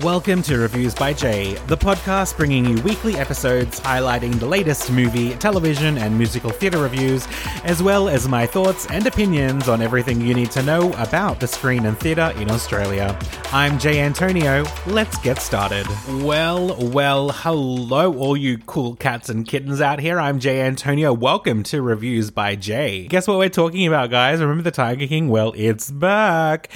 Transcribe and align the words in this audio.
Welcome 0.00 0.42
to 0.42 0.58
Reviews 0.58 0.94
by 0.94 1.14
Jay, 1.14 1.54
the 1.68 1.76
podcast 1.76 2.36
bringing 2.36 2.66
you 2.66 2.82
weekly 2.82 3.16
episodes 3.16 3.80
highlighting 3.80 4.38
the 4.38 4.44
latest 4.44 4.92
movie, 4.92 5.34
television, 5.36 5.96
and 5.96 6.18
musical 6.18 6.50
theatre 6.50 6.82
reviews, 6.82 7.26
as 7.64 7.82
well 7.82 8.10
as 8.10 8.28
my 8.28 8.44
thoughts 8.44 8.86
and 8.90 9.06
opinions 9.06 9.70
on 9.70 9.80
everything 9.80 10.20
you 10.20 10.34
need 10.34 10.50
to 10.50 10.62
know 10.62 10.92
about 10.98 11.40
the 11.40 11.46
screen 11.46 11.86
and 11.86 11.98
theatre 11.98 12.30
in 12.36 12.50
Australia. 12.50 13.18
I'm 13.52 13.78
Jay 13.78 14.02
Antonio. 14.02 14.66
Let's 14.86 15.16
get 15.16 15.38
started. 15.38 15.86
Well, 16.22 16.76
well, 16.90 17.30
hello, 17.30 18.12
all 18.18 18.36
you 18.36 18.58
cool 18.58 18.96
cats 18.96 19.30
and 19.30 19.48
kittens 19.48 19.80
out 19.80 19.98
here. 19.98 20.20
I'm 20.20 20.40
Jay 20.40 20.60
Antonio. 20.60 21.14
Welcome 21.14 21.62
to 21.64 21.80
Reviews 21.80 22.30
by 22.30 22.54
Jay. 22.54 23.06
Guess 23.06 23.26
what 23.26 23.38
we're 23.38 23.48
talking 23.48 23.86
about, 23.86 24.10
guys? 24.10 24.40
Remember 24.40 24.62
the 24.62 24.70
Tiger 24.72 25.06
King? 25.06 25.30
Well, 25.30 25.54
it's 25.56 25.90
back 25.90 26.68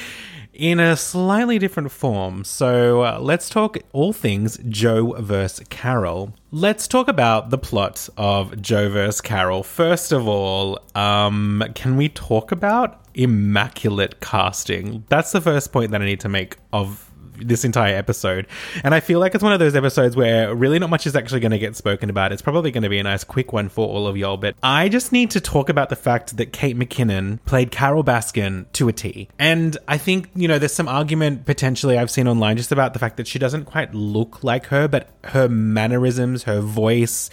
in 0.60 0.78
a 0.78 0.94
slightly 0.94 1.58
different 1.58 1.90
form. 1.90 2.44
So 2.44 3.02
uh, 3.02 3.18
let's 3.18 3.48
talk 3.48 3.78
all 3.94 4.12
things 4.12 4.58
Joe 4.68 5.12
vs. 5.18 5.66
Carole. 5.70 6.34
Let's 6.52 6.86
talk 6.86 7.08
about 7.08 7.48
the 7.48 7.56
plot 7.56 8.10
of 8.18 8.60
Joe 8.60 8.90
vs. 8.90 9.22
Carole. 9.22 9.62
First 9.62 10.12
of 10.12 10.28
all, 10.28 10.78
um, 10.94 11.64
can 11.74 11.96
we 11.96 12.10
talk 12.10 12.52
about 12.52 13.00
immaculate 13.14 14.20
casting? 14.20 15.04
That's 15.08 15.32
the 15.32 15.40
first 15.40 15.72
point 15.72 15.92
that 15.92 16.02
I 16.02 16.04
need 16.04 16.20
to 16.20 16.28
make 16.28 16.58
of 16.74 17.09
this 17.40 17.64
entire 17.64 17.94
episode. 17.96 18.46
And 18.84 18.94
I 18.94 19.00
feel 19.00 19.20
like 19.20 19.34
it's 19.34 19.44
one 19.44 19.52
of 19.52 19.58
those 19.58 19.74
episodes 19.74 20.16
where 20.16 20.54
really 20.54 20.78
not 20.78 20.90
much 20.90 21.06
is 21.06 21.16
actually 21.16 21.40
going 21.40 21.52
to 21.52 21.58
get 21.58 21.76
spoken 21.76 22.10
about. 22.10 22.32
It's 22.32 22.42
probably 22.42 22.70
going 22.70 22.82
to 22.82 22.88
be 22.88 22.98
a 22.98 23.02
nice 23.02 23.24
quick 23.24 23.52
one 23.52 23.68
for 23.68 23.86
all 23.86 24.06
of 24.06 24.16
y'all, 24.16 24.36
but 24.36 24.54
I 24.62 24.88
just 24.88 25.12
need 25.12 25.30
to 25.32 25.40
talk 25.40 25.68
about 25.68 25.88
the 25.88 25.96
fact 25.96 26.36
that 26.36 26.52
Kate 26.52 26.76
McKinnon 26.76 27.38
played 27.44 27.70
Carole 27.70 28.04
Baskin 28.04 28.66
to 28.72 28.88
a 28.88 28.92
T. 28.92 29.28
And 29.38 29.76
I 29.88 29.98
think, 29.98 30.28
you 30.34 30.48
know, 30.48 30.58
there's 30.58 30.74
some 30.74 30.88
argument 30.88 31.46
potentially 31.46 31.98
I've 31.98 32.10
seen 32.10 32.28
online 32.28 32.56
just 32.56 32.72
about 32.72 32.92
the 32.92 32.98
fact 32.98 33.16
that 33.16 33.26
she 33.26 33.38
doesn't 33.38 33.64
quite 33.64 33.94
look 33.94 34.44
like 34.44 34.66
her, 34.66 34.88
but 34.88 35.08
her 35.24 35.48
mannerisms, 35.48 36.44
her 36.44 36.60
voice, 36.60 37.30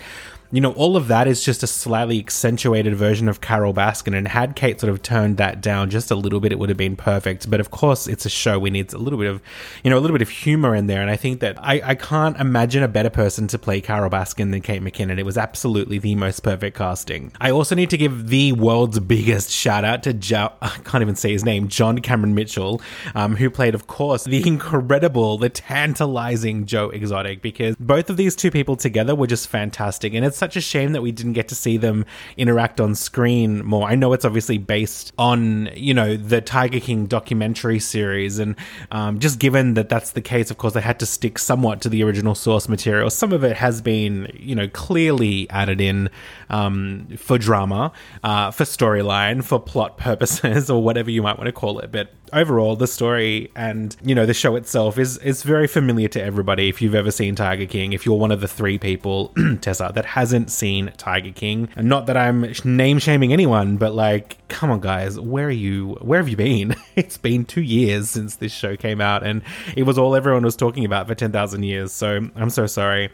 you 0.51 0.61
know, 0.61 0.71
all 0.73 0.95
of 0.95 1.07
that 1.07 1.27
is 1.27 1.43
just 1.43 1.63
a 1.63 1.67
slightly 1.67 2.19
accentuated 2.19 2.95
version 2.95 3.27
of 3.27 3.41
Carole 3.41 3.73
Baskin. 3.73 4.15
And 4.17 4.27
had 4.27 4.55
Kate 4.55 4.79
sort 4.79 4.91
of 4.91 5.01
turned 5.01 5.37
that 5.37 5.61
down 5.61 5.89
just 5.89 6.11
a 6.11 6.15
little 6.15 6.39
bit, 6.39 6.51
it 6.51 6.59
would 6.59 6.69
have 6.69 6.77
been 6.77 6.95
perfect. 6.95 7.49
But 7.49 7.59
of 7.59 7.71
course, 7.71 8.07
it's 8.07 8.25
a 8.25 8.29
show. 8.29 8.57
We 8.57 8.69
need 8.69 8.93
a 8.93 8.97
little 8.97 9.19
bit 9.19 9.29
of, 9.29 9.41
you 9.83 9.89
know, 9.89 9.97
a 9.97 10.01
little 10.01 10.15
bit 10.15 10.21
of 10.21 10.29
humor 10.29 10.75
in 10.75 10.87
there. 10.87 11.01
And 11.01 11.09
I 11.09 11.15
think 11.15 11.39
that 11.41 11.57
I, 11.59 11.81
I 11.83 11.95
can't 11.95 12.37
imagine 12.39 12.83
a 12.83 12.87
better 12.87 13.09
person 13.09 13.47
to 13.47 13.59
play 13.59 13.81
Carole 13.81 14.09
Baskin 14.09 14.51
than 14.51 14.61
Kate 14.61 14.81
McKinnon. 14.81 15.19
It 15.19 15.25
was 15.25 15.37
absolutely 15.37 15.99
the 15.99 16.15
most 16.15 16.43
perfect 16.43 16.77
casting. 16.77 17.31
I 17.41 17.51
also 17.51 17.75
need 17.75 17.89
to 17.89 17.97
give 17.97 18.27
the 18.27 18.53
world's 18.53 18.99
biggest 18.99 19.51
shout 19.51 19.83
out 19.83 20.03
to, 20.03 20.13
jo- 20.13 20.53
I 20.61 20.69
can't 20.83 21.01
even 21.01 21.15
say 21.15 21.31
his 21.31 21.43
name, 21.43 21.67
John 21.67 21.99
Cameron 21.99 22.35
Mitchell, 22.35 22.81
um, 23.15 23.35
who 23.35 23.49
played, 23.49 23.75
of 23.75 23.87
course, 23.87 24.23
the 24.23 24.47
incredible, 24.47 25.37
the 25.37 25.49
tantalizing 25.49 26.65
Joe 26.65 26.89
Exotic, 26.89 27.41
because 27.41 27.75
both 27.77 28.09
of 28.09 28.17
these 28.17 28.35
two 28.35 28.51
people 28.51 28.75
together 28.75 29.15
were 29.15 29.27
just 29.27 29.47
fantastic. 29.47 30.13
And 30.13 30.25
it's 30.25 30.36
it's 30.37 30.39
such 30.39 30.55
a 30.55 30.61
shame 30.61 30.91
that 30.91 31.01
we 31.01 31.11
didn't 31.11 31.33
get 31.33 31.47
to 31.47 31.55
see 31.55 31.77
them 31.77 32.05
interact 32.37 32.79
on 32.79 32.93
screen 32.93 33.65
more. 33.65 33.87
I 33.89 33.95
know 33.95 34.13
it's 34.13 34.23
obviously 34.23 34.59
based 34.59 35.11
on, 35.17 35.69
you 35.75 35.95
know, 35.95 36.15
the 36.15 36.41
Tiger 36.41 36.79
King 36.79 37.07
documentary 37.07 37.79
series. 37.79 38.37
And 38.37 38.55
um, 38.91 39.17
just 39.17 39.39
given 39.39 39.73
that 39.73 39.89
that's 39.89 40.11
the 40.11 40.21
case, 40.21 40.51
of 40.51 40.59
course, 40.59 40.73
they 40.75 40.81
had 40.81 40.99
to 40.99 41.07
stick 41.07 41.39
somewhat 41.39 41.81
to 41.81 41.89
the 41.89 42.03
original 42.03 42.35
source 42.35 42.69
material. 42.69 43.09
Some 43.09 43.33
of 43.33 43.43
it 43.43 43.57
has 43.57 43.81
been, 43.81 44.31
you 44.39 44.53
know, 44.53 44.67
clearly 44.67 45.49
added 45.49 45.81
in 45.81 46.11
um, 46.51 47.07
for 47.17 47.39
drama, 47.39 47.91
uh, 48.23 48.51
for 48.51 48.63
storyline, 48.63 49.43
for 49.43 49.59
plot 49.59 49.97
purposes, 50.07 50.69
or 50.69 50.83
whatever 50.83 51.09
you 51.09 51.23
might 51.23 51.37
want 51.37 51.47
to 51.47 51.51
call 51.51 51.79
it. 51.79 51.91
But 51.91 52.11
overall, 52.33 52.75
the 52.75 52.87
story 52.87 53.51
and 53.55 53.95
you 54.03 54.15
know 54.15 54.25
the 54.25 54.33
show 54.33 54.55
itself 54.55 54.97
is 54.97 55.17
is 55.19 55.43
very 55.43 55.67
familiar 55.67 56.07
to 56.09 56.21
everybody. 56.21 56.69
If 56.69 56.81
you've 56.81 56.95
ever 56.95 57.11
seen 57.11 57.35
Tiger 57.35 57.65
King, 57.65 57.93
if 57.93 58.05
you're 58.05 58.17
one 58.17 58.31
of 58.31 58.41
the 58.41 58.47
three 58.47 58.77
people, 58.77 59.33
Tessa, 59.61 59.91
that 59.95 60.05
hasn't 60.05 60.51
seen 60.51 60.91
Tiger 60.97 61.31
King, 61.31 61.69
and 61.75 61.87
not 61.87 62.05
that 62.07 62.17
I'm 62.17 62.53
name 62.63 62.99
shaming 62.99 63.33
anyone, 63.33 63.77
but 63.77 63.93
like, 63.93 64.36
come 64.47 64.71
on, 64.71 64.79
guys, 64.79 65.19
where 65.19 65.47
are 65.47 65.51
you? 65.51 65.97
Where 66.01 66.19
have 66.19 66.29
you 66.29 66.37
been? 66.37 66.75
it's 66.95 67.17
been 67.17 67.45
two 67.45 67.61
years 67.61 68.09
since 68.09 68.35
this 68.35 68.51
show 68.51 68.75
came 68.75 69.01
out, 69.01 69.23
and 69.25 69.41
it 69.75 69.83
was 69.83 69.97
all 69.97 70.15
everyone 70.15 70.43
was 70.43 70.55
talking 70.55 70.85
about 70.85 71.07
for 71.07 71.15
ten 71.15 71.31
thousand 71.31 71.63
years. 71.63 71.91
So 71.91 72.29
I'm 72.35 72.49
so 72.49 72.67
sorry. 72.67 73.09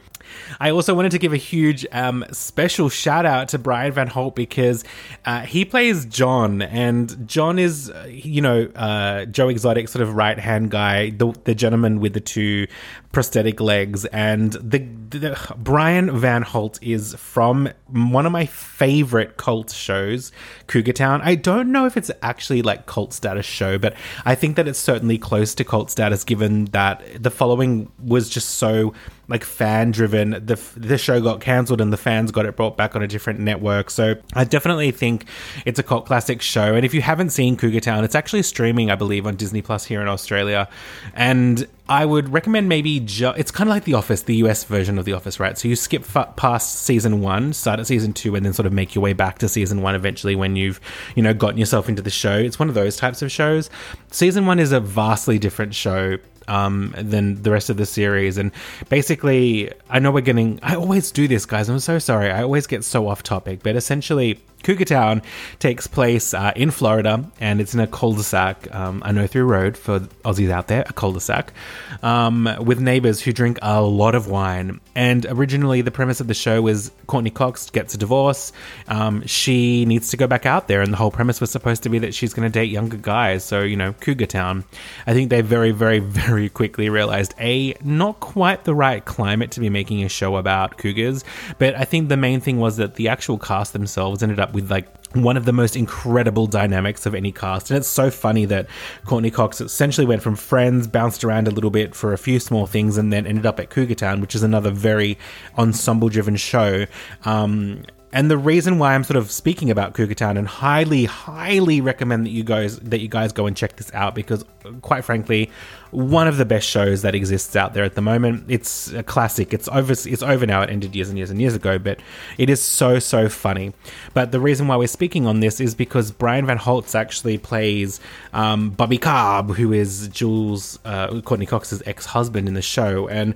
I 0.59 0.71
also 0.71 0.93
wanted 0.93 1.11
to 1.11 1.19
give 1.19 1.33
a 1.33 1.37
huge 1.37 1.85
um, 1.91 2.25
special 2.31 2.89
shout 2.89 3.25
out 3.25 3.49
to 3.49 3.59
Brian 3.59 3.91
Van 3.91 4.07
Holt 4.07 4.35
because 4.35 4.83
uh, 5.25 5.41
he 5.41 5.65
plays 5.65 6.05
John, 6.05 6.61
and 6.61 7.27
John 7.27 7.59
is, 7.59 7.89
uh, 7.89 8.07
you 8.09 8.41
know, 8.41 8.69
uh, 8.75 9.25
Joe 9.25 9.49
Exotic 9.49 9.89
sort 9.89 10.01
of 10.01 10.15
right 10.15 10.39
hand 10.39 10.71
guy, 10.71 11.11
the, 11.11 11.33
the 11.43 11.55
gentleman 11.55 11.99
with 11.99 12.13
the 12.13 12.21
two 12.21 12.67
prosthetic 13.11 13.59
legs, 13.59 14.05
and 14.05 14.53
the, 14.53 14.79
the 14.79 15.55
Brian 15.57 16.17
Van 16.17 16.41
Holt 16.41 16.79
is 16.81 17.13
from 17.15 17.69
one 17.87 18.25
of 18.25 18.31
my 18.31 18.45
favorite 18.45 19.37
cult 19.37 19.71
shows, 19.71 20.31
Cougar 20.67 20.93
Town. 20.93 21.21
I 21.23 21.35
don't 21.35 21.71
know 21.71 21.85
if 21.85 21.97
it's 21.97 22.11
actually 22.21 22.61
like 22.61 22.85
cult 22.85 23.13
status 23.13 23.45
show, 23.45 23.77
but 23.77 23.95
I 24.25 24.35
think 24.35 24.55
that 24.57 24.67
it's 24.67 24.79
certainly 24.79 25.17
close 25.17 25.55
to 25.55 25.63
cult 25.63 25.89
status 25.89 26.23
given 26.23 26.65
that 26.65 27.21
the 27.21 27.31
following 27.31 27.91
was 28.03 28.29
just 28.29 28.51
so 28.51 28.93
like 29.27 29.43
fan 29.43 29.91
driven. 29.91 30.31
The 30.31 30.59
the 30.75 30.97
show 30.97 31.21
got 31.21 31.41
cancelled 31.41 31.79
and 31.81 31.93
the 31.93 31.97
fans 31.97 32.31
got 32.31 32.45
it 32.45 32.55
brought 32.55 32.75
back 32.77 32.95
on 32.95 33.01
a 33.01 33.07
different 33.07 33.39
network. 33.39 33.89
So 33.89 34.15
I 34.33 34.43
definitely 34.43 34.91
think 34.91 35.25
it's 35.65 35.79
a 35.79 35.83
cult 35.83 36.05
classic 36.05 36.41
show. 36.41 36.73
And 36.75 36.85
if 36.85 36.93
you 36.93 37.01
haven't 37.01 37.29
seen 37.29 37.55
Cougar 37.55 37.79
Town, 37.79 38.03
it's 38.03 38.15
actually 38.15 38.43
streaming, 38.43 38.91
I 38.91 38.95
believe, 38.95 39.25
on 39.25 39.35
Disney 39.35 39.61
Plus 39.61 39.85
here 39.85 40.01
in 40.01 40.07
Australia. 40.07 40.67
And 41.13 41.67
I 41.87 42.05
would 42.05 42.29
recommend 42.29 42.69
maybe 42.69 43.01
ju- 43.01 43.33
it's 43.35 43.51
kind 43.51 43.69
of 43.69 43.75
like 43.75 43.83
The 43.83 43.93
Office, 43.93 44.23
the 44.23 44.35
US 44.37 44.63
version 44.63 44.97
of 44.97 45.05
The 45.05 45.13
Office, 45.13 45.39
right? 45.39 45.57
So 45.57 45.67
you 45.67 45.75
skip 45.75 46.03
f- 46.15 46.35
past 46.37 46.81
season 46.81 47.21
one, 47.21 47.53
start 47.53 47.79
at 47.79 47.87
season 47.87 48.13
two, 48.13 48.35
and 48.35 48.45
then 48.45 48.53
sort 48.53 48.65
of 48.65 48.73
make 48.73 48.95
your 48.95 49.01
way 49.01 49.13
back 49.13 49.39
to 49.39 49.49
season 49.49 49.81
one 49.81 49.93
eventually 49.95 50.35
when 50.35 50.55
you've 50.55 50.79
you 51.15 51.23
know 51.23 51.33
gotten 51.33 51.57
yourself 51.57 51.89
into 51.89 52.01
the 52.01 52.09
show. 52.09 52.37
It's 52.37 52.57
one 52.57 52.69
of 52.69 52.75
those 52.75 52.95
types 52.97 53.21
of 53.21 53.31
shows. 53.31 53.69
Season 54.11 54.45
one 54.45 54.59
is 54.59 54.71
a 54.71 54.79
vastly 54.79 55.37
different 55.39 55.75
show 55.75 56.17
um, 56.47 56.93
than 56.97 57.41
the 57.41 57.51
rest 57.51 57.69
of 57.69 57.77
the 57.77 57.85
series. 57.85 58.37
And 58.37 58.51
basically, 58.89 59.71
I 59.89 59.99
know 59.99 60.11
we're 60.11 60.21
getting. 60.21 60.59
I 60.63 60.75
always 60.75 61.11
do 61.11 61.27
this, 61.27 61.45
guys. 61.45 61.69
I'm 61.69 61.79
so 61.79 61.99
sorry. 61.99 62.31
I 62.31 62.43
always 62.43 62.67
get 62.67 62.83
so 62.83 63.07
off 63.07 63.23
topic. 63.23 63.61
But 63.63 63.75
essentially, 63.75 64.39
Cougar 64.63 64.85
Town 64.85 65.21
takes 65.59 65.87
place 65.87 66.33
uh, 66.33 66.53
in 66.55 66.71
Florida, 66.71 67.29
and 67.39 67.61
it's 67.61 67.73
in 67.73 67.79
a 67.79 67.87
cul-de-sac. 67.87 68.73
Um, 68.73 69.01
I 69.05 69.11
know 69.11 69.27
through 69.27 69.45
road 69.45 69.77
for 69.77 69.99
Aussies 70.25 70.49
out 70.49 70.67
there, 70.67 70.83
a 70.87 70.93
cul-de-sac, 70.93 71.53
um, 72.01 72.49
with 72.61 72.79
neighbors 72.79 73.21
who 73.21 73.33
drink 73.33 73.59
a 73.61 73.81
lot 73.81 74.15
of 74.15 74.27
wine. 74.27 74.79
And 74.95 75.25
originally, 75.25 75.81
the 75.81 75.91
premise 75.91 76.21
of 76.21 76.27
the 76.27 76.33
show 76.33 76.61
was 76.61 76.91
Courteney 77.07 77.29
Cox 77.29 77.69
gets 77.69 77.93
a 77.93 77.97
divorce. 77.97 78.53
Um, 78.87 79.25
she 79.27 79.85
needs 79.85 80.09
to 80.09 80.17
go 80.17 80.27
back 80.27 80.45
out 80.45 80.67
there, 80.67 80.81
and 80.81 80.93
the 80.93 80.97
whole 80.97 81.11
premise 81.11 81.41
was 81.41 81.51
supposed 81.51 81.83
to 81.83 81.89
be 81.89 81.99
that 81.99 82.13
she's 82.13 82.33
going 82.33 82.49
to 82.49 82.53
date 82.53 82.71
younger 82.71 82.97
guys. 82.97 83.43
So 83.43 83.61
you 83.61 83.75
know, 83.75 83.93
Cougar 83.93 84.27
Town. 84.27 84.63
I 85.05 85.13
think 85.13 85.29
they 85.29 85.41
very, 85.41 85.71
very, 85.71 85.99
very 86.23 86.49
quickly 86.49 86.89
realized 86.89 87.33
a 87.39 87.75
not 87.83 88.19
quite 88.19 88.63
the 88.63 88.75
right 88.75 89.03
climate 89.03 89.51
to 89.51 89.59
be 89.59 89.69
making 89.69 90.03
a 90.03 90.09
show 90.09 90.37
about 90.37 90.77
cougars. 90.77 91.23
But 91.57 91.75
I 91.75 91.83
think 91.83 92.09
the 92.09 92.17
main 92.17 92.39
thing 92.39 92.59
was 92.59 92.77
that 92.77 92.95
the 92.95 93.09
actual 93.09 93.37
cast 93.37 93.73
themselves 93.73 94.23
ended 94.23 94.39
up 94.39 94.52
with 94.53 94.71
like 94.71 94.87
one 95.15 95.37
of 95.37 95.45
the 95.45 95.53
most 95.53 95.75
incredible 95.75 96.47
dynamics 96.47 97.05
of 97.05 97.13
any 97.13 97.31
cast. 97.31 97.69
And 97.69 97.77
it's 97.77 97.87
so 97.87 98.09
funny 98.09 98.45
that 98.45 98.67
Courteney 99.05 99.31
Cox 99.31 99.61
essentially 99.61 100.07
went 100.07 100.21
from 100.21 100.35
Friends, 100.35 100.87
bounced 100.87 101.23
around 101.23 101.47
a 101.47 101.51
little 101.51 101.69
bit 101.69 101.93
for 101.93 102.13
a 102.13 102.17
few 102.17 102.39
small 102.39 102.65
things, 102.65 102.97
and 102.97 103.13
then 103.13 103.27
ended 103.27 103.45
up 103.45 103.59
at 103.59 103.69
Cougar 103.69 103.95
Town, 103.95 104.21
which 104.21 104.35
is 104.35 104.43
another 104.43 104.71
very 104.71 105.17
ensemble 105.57 106.09
driven 106.09 106.35
show. 106.35 106.85
Um, 107.25 107.83
and 108.13 108.29
the 108.29 108.37
reason 108.37 108.77
why 108.77 108.93
I'm 108.93 109.03
sort 109.03 109.17
of 109.17 109.31
speaking 109.31 109.71
about 109.71 109.95
Cougar 109.95 110.13
Town 110.13 110.37
and 110.37 110.47
highly, 110.47 111.05
highly 111.05 111.81
recommend 111.81 112.27
that 112.27 112.29
you 112.29 112.43
guys 112.43 112.77
that 112.79 112.99
you 112.99 113.07
guys 113.07 113.31
go 113.31 113.47
and 113.47 113.57
check 113.57 113.75
this 113.77 113.91
out 113.91 114.13
because, 114.13 114.45
quite 114.83 115.03
frankly, 115.03 115.49
one 115.89 116.27
of 116.27 116.37
the 116.37 116.45
best 116.45 116.69
shows 116.69 117.01
that 117.01 117.15
exists 117.15 117.55
out 117.55 117.73
there 117.73 117.83
at 117.83 117.95
the 117.95 118.03
moment. 118.03 118.45
It's 118.49 118.93
a 118.93 119.01
classic. 119.01 119.51
It's 119.51 119.67
over. 119.67 119.93
It's 119.93 120.21
over 120.21 120.45
now. 120.45 120.61
It 120.61 120.69
ended 120.69 120.95
years 120.95 121.09
and 121.09 121.17
years 121.17 121.31
and 121.31 121.41
years 121.41 121.55
ago, 121.55 121.79
but 121.79 121.99
it 122.37 122.51
is 122.51 122.61
so 122.61 122.99
so 122.99 123.29
funny. 123.29 123.73
But 124.13 124.31
the 124.31 124.39
reason 124.39 124.67
why 124.67 124.75
we're 124.75 124.87
speaking 124.87 125.25
on 125.25 125.39
this 125.39 125.59
is 125.59 125.73
because 125.73 126.11
Brian 126.11 126.45
Van 126.45 126.57
Holtz 126.57 126.93
actually 126.93 127.39
plays 127.39 127.99
um, 128.31 128.69
Bobby 128.69 128.99
Cobb, 128.99 129.55
who 129.55 129.73
is 129.73 130.07
Jules 130.09 130.77
uh, 130.85 131.19
Courteney 131.21 131.47
Cox's 131.47 131.81
ex 131.87 132.05
husband 132.05 132.47
in 132.47 132.53
the 132.53 132.61
show, 132.61 133.07
and 133.07 133.33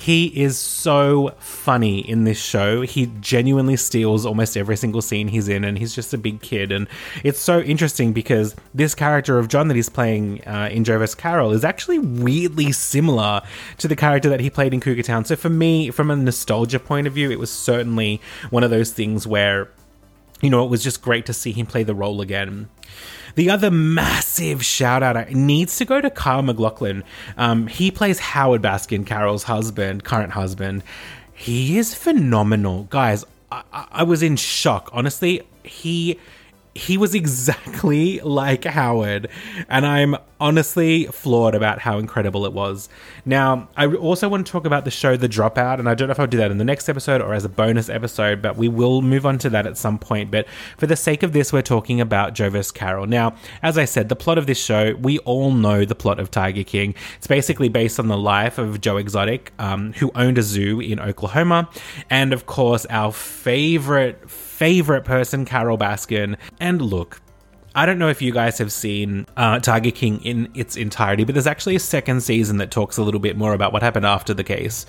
he 0.00 0.28
is 0.28 0.58
so 0.58 1.34
funny 1.40 1.98
in 1.98 2.24
this 2.24 2.38
show. 2.38 2.80
He 2.80 3.12
genuinely 3.20 3.76
steals 3.76 4.24
almost 4.24 4.56
every 4.56 4.78
single 4.78 5.02
scene 5.02 5.28
he's 5.28 5.46
in, 5.46 5.62
and 5.62 5.76
he's 5.76 5.94
just 5.94 6.14
a 6.14 6.18
big 6.18 6.40
kid. 6.40 6.72
And 6.72 6.88
it's 7.22 7.38
so 7.38 7.60
interesting 7.60 8.14
because 8.14 8.56
this 8.72 8.94
character 8.94 9.38
of 9.38 9.48
John 9.48 9.68
that 9.68 9.74
he's 9.74 9.90
playing 9.90 10.42
uh, 10.46 10.70
in 10.72 10.84
Joe 10.84 10.96
vs. 10.98 11.14
Carole 11.14 11.52
is 11.52 11.64
actually 11.64 11.98
weirdly 11.98 12.72
similar 12.72 13.42
to 13.76 13.88
the 13.88 13.94
character 13.94 14.30
that 14.30 14.40
he 14.40 14.48
played 14.48 14.72
in 14.72 14.80
Cougar 14.80 15.02
Town. 15.02 15.26
So 15.26 15.36
for 15.36 15.50
me, 15.50 15.90
from 15.90 16.10
a 16.10 16.16
nostalgia 16.16 16.80
point 16.80 17.06
of 17.06 17.12
view, 17.12 17.30
it 17.30 17.38
was 17.38 17.50
certainly 17.50 18.22
one 18.48 18.64
of 18.64 18.70
those 18.70 18.92
things 18.92 19.26
where 19.26 19.68
you 20.40 20.48
know, 20.48 20.64
it 20.64 20.70
was 20.70 20.82
just 20.82 21.02
great 21.02 21.26
to 21.26 21.34
see 21.34 21.52
him 21.52 21.66
play 21.66 21.82
the 21.82 21.94
role 21.94 22.22
again. 22.22 22.70
The 23.34 23.50
other 23.50 23.70
massive 23.70 24.64
shout 24.64 25.02
out 25.02 25.30
needs 25.30 25.76
to 25.78 25.84
go 25.84 26.00
to 26.00 26.10
Kyle 26.10 26.42
MacLachlan. 26.42 27.04
Um, 27.36 27.66
he 27.66 27.90
plays 27.90 28.18
Howard 28.18 28.62
Baskin, 28.62 29.06
Carole's 29.06 29.44
husband, 29.44 30.04
current 30.04 30.32
husband. 30.32 30.82
He 31.32 31.78
is 31.78 31.94
phenomenal. 31.94 32.84
Guys, 32.84 33.24
I, 33.50 33.62
I 33.72 34.02
was 34.02 34.22
in 34.22 34.36
shock. 34.36 34.90
Honestly, 34.92 35.42
he 35.64 36.18
he 36.74 36.96
was 36.96 37.14
exactly 37.14 38.20
like 38.24 38.64
Howard, 38.64 39.28
and 39.68 39.84
I'm 39.84 40.16
honestly 40.38 41.04
floored 41.06 41.54
about 41.54 41.80
how 41.80 41.98
incredible 41.98 42.46
it 42.46 42.52
was. 42.52 42.88
Now, 43.26 43.68
I 43.76 43.86
also 43.86 44.28
want 44.28 44.46
to 44.46 44.52
talk 44.52 44.64
about 44.64 44.84
the 44.84 44.90
show 44.90 45.16
The 45.16 45.28
Dropout, 45.28 45.78
and 45.78 45.88
I 45.88 45.94
don't 45.94 46.08
know 46.08 46.12
if 46.12 46.20
I'll 46.20 46.26
do 46.26 46.38
that 46.38 46.50
in 46.50 46.58
the 46.58 46.64
next 46.64 46.88
episode 46.88 47.20
or 47.20 47.34
as 47.34 47.44
a 47.44 47.48
bonus 47.48 47.88
episode, 47.88 48.40
but 48.40 48.56
we 48.56 48.68
will 48.68 49.02
move 49.02 49.26
on 49.26 49.38
to 49.38 49.50
that 49.50 49.66
at 49.66 49.76
some 49.76 49.98
point. 49.98 50.30
But 50.30 50.46
for 50.78 50.86
the 50.86 50.96
sake 50.96 51.22
of 51.22 51.32
this, 51.32 51.52
we're 51.52 51.62
talking 51.62 52.00
about 52.00 52.34
Joe 52.34 52.48
vs. 52.48 52.70
Carole. 52.70 53.06
Now, 53.06 53.34
as 53.62 53.76
I 53.76 53.84
said, 53.84 54.08
the 54.08 54.16
plot 54.16 54.38
of 54.38 54.46
this 54.46 54.62
show, 54.62 54.94
we 54.94 55.18
all 55.20 55.52
know 55.52 55.84
the 55.84 55.94
plot 55.94 56.18
of 56.18 56.30
Tiger 56.30 56.64
King. 56.64 56.94
It's 57.18 57.26
basically 57.26 57.68
based 57.68 57.98
on 57.98 58.08
the 58.08 58.16
life 58.16 58.58
of 58.58 58.80
Joe 58.80 58.96
Exotic, 58.96 59.52
um, 59.58 59.92
who 59.94 60.10
owned 60.14 60.38
a 60.38 60.42
zoo 60.42 60.80
in 60.80 61.00
Oklahoma, 61.00 61.68
and 62.08 62.32
of 62.32 62.46
course, 62.46 62.86
our 62.86 63.12
favorite 63.12 64.30
favorite 64.60 65.06
person, 65.06 65.46
Carole 65.46 65.78
Baskin. 65.78 66.36
And 66.60 66.82
look, 66.82 67.22
I 67.74 67.86
don't 67.86 67.98
know 67.98 68.10
if 68.10 68.20
you 68.20 68.30
guys 68.30 68.58
have 68.58 68.70
seen 68.70 69.24
uh, 69.34 69.58
Tiger 69.58 69.90
King 69.90 70.22
in 70.22 70.50
its 70.54 70.76
entirety, 70.76 71.24
but 71.24 71.34
there's 71.34 71.46
actually 71.46 71.76
a 71.76 71.80
second 71.80 72.20
season 72.22 72.58
that 72.58 72.70
talks 72.70 72.98
a 72.98 73.02
little 73.02 73.20
bit 73.20 73.38
more 73.38 73.54
about 73.54 73.72
what 73.72 73.80
happened 73.80 74.04
after 74.04 74.34
the 74.34 74.44
case, 74.44 74.84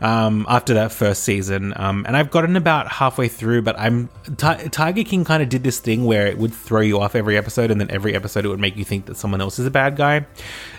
um, 0.00 0.44
after 0.48 0.74
that 0.74 0.90
first 0.90 1.22
season. 1.22 1.72
Um, 1.76 2.04
and 2.08 2.16
I've 2.16 2.32
gotten 2.32 2.56
about 2.56 2.88
halfway 2.88 3.28
through, 3.28 3.62
but 3.62 3.78
I'm 3.78 4.08
T- 4.38 4.68
Tiger 4.70 5.04
King 5.04 5.24
kind 5.24 5.40
of 5.40 5.48
did 5.48 5.62
this 5.62 5.78
thing 5.78 6.04
where 6.04 6.26
it 6.26 6.36
would 6.38 6.52
throw 6.52 6.80
you 6.80 6.98
off 7.00 7.14
every 7.14 7.36
episode, 7.36 7.70
and 7.70 7.80
then 7.80 7.92
every 7.92 8.16
episode 8.16 8.44
it 8.44 8.48
would 8.48 8.58
make 8.58 8.76
you 8.76 8.84
think 8.84 9.06
that 9.06 9.16
someone 9.16 9.40
else 9.40 9.60
is 9.60 9.66
a 9.66 9.70
bad 9.70 9.94
guy. 9.94 10.26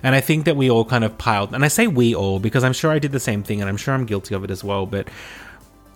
And 0.02 0.16
I 0.16 0.20
think 0.20 0.44
that 0.44 0.58
we 0.58 0.70
all 0.70 0.84
kind 0.84 1.06
of 1.06 1.18
piled, 1.18 1.54
and 1.56 1.64
I 1.64 1.70
say 1.70 1.88
we 1.88 2.14
all 2.14 2.42
because 2.42 2.66
I'm 2.66 2.74
sure 2.74 2.92
I 2.92 3.00
did 3.00 3.14
the 3.14 3.22
same 3.22 3.42
thing, 3.42 3.62
and 3.62 3.70
I'm 3.70 3.78
sure 3.78 3.94
I'm 3.94 4.06
guilty 4.06 4.36
of 4.36 4.44
it 4.44 4.52
as 4.52 4.66
well, 4.66 4.86
but. 4.86 5.08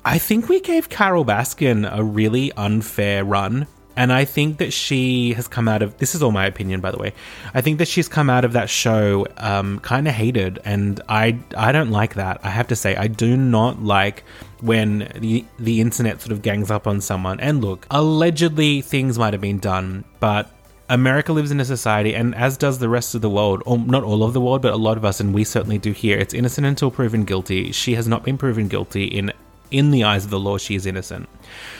I 0.07 0.19
think 0.19 0.47
we 0.47 0.61
gave 0.61 0.87
Carole 0.87 1.25
Baskin 1.25 1.85
a 1.85 2.01
really 2.01 2.53
unfair 2.53 3.25
run. 3.25 3.67
And 3.97 4.13
I 4.13 4.23
think 4.23 4.59
that 4.59 4.71
she 4.71 5.33
has 5.33 5.49
come 5.49 5.67
out 5.67 5.81
of 5.81 5.97
this 5.97 6.15
is 6.15 6.23
all 6.23 6.31
my 6.31 6.45
opinion, 6.45 6.79
by 6.79 6.91
the 6.91 6.97
way. 6.97 7.11
I 7.53 7.59
think 7.59 7.79
that 7.79 7.89
she's 7.89 8.07
come 8.07 8.29
out 8.29 8.45
of 8.45 8.53
that 8.53 8.69
show 8.69 9.27
um, 9.35 9.79
kind 9.79 10.07
of 10.07 10.13
hated, 10.13 10.59
and 10.63 11.01
I 11.09 11.39
I 11.57 11.73
don't 11.73 11.91
like 11.91 12.13
that. 12.13 12.39
I 12.41 12.49
have 12.51 12.67
to 12.67 12.75
say, 12.75 12.95
I 12.95 13.07
do 13.07 13.35
not 13.35 13.83
like 13.83 14.23
when 14.61 15.11
the 15.15 15.43
the 15.59 15.81
internet 15.81 16.21
sort 16.21 16.31
of 16.31 16.41
gangs 16.41 16.71
up 16.71 16.87
on 16.87 17.01
someone. 17.01 17.41
And 17.41 17.61
look, 17.61 17.85
allegedly 17.91 18.81
things 18.81 19.19
might 19.19 19.33
have 19.33 19.41
been 19.41 19.59
done, 19.59 20.05
but 20.21 20.49
America 20.89 21.33
lives 21.33 21.51
in 21.51 21.59
a 21.59 21.65
society, 21.65 22.15
and 22.15 22.33
as 22.33 22.55
does 22.55 22.79
the 22.79 22.87
rest 22.87 23.13
of 23.13 23.21
the 23.21 23.29
world, 23.31 23.61
or 23.65 23.77
not 23.77 24.03
all 24.03 24.23
of 24.23 24.31
the 24.31 24.39
world, 24.39 24.61
but 24.61 24.71
a 24.71 24.77
lot 24.77 24.95
of 24.95 25.03
us, 25.03 25.19
and 25.19 25.33
we 25.33 25.43
certainly 25.43 25.79
do 25.79 25.91
here. 25.91 26.17
It's 26.17 26.33
innocent 26.33 26.65
until 26.65 26.91
proven 26.91 27.25
guilty. 27.25 27.73
She 27.73 27.95
has 27.95 28.07
not 28.07 28.23
been 28.23 28.37
proven 28.37 28.69
guilty 28.69 29.03
in 29.03 29.33
in 29.71 29.91
the 29.91 30.03
eyes 30.03 30.25
of 30.25 30.31
the 30.31 30.39
law, 30.39 30.57
she 30.57 30.75
is 30.75 30.85
innocent. 30.85 31.27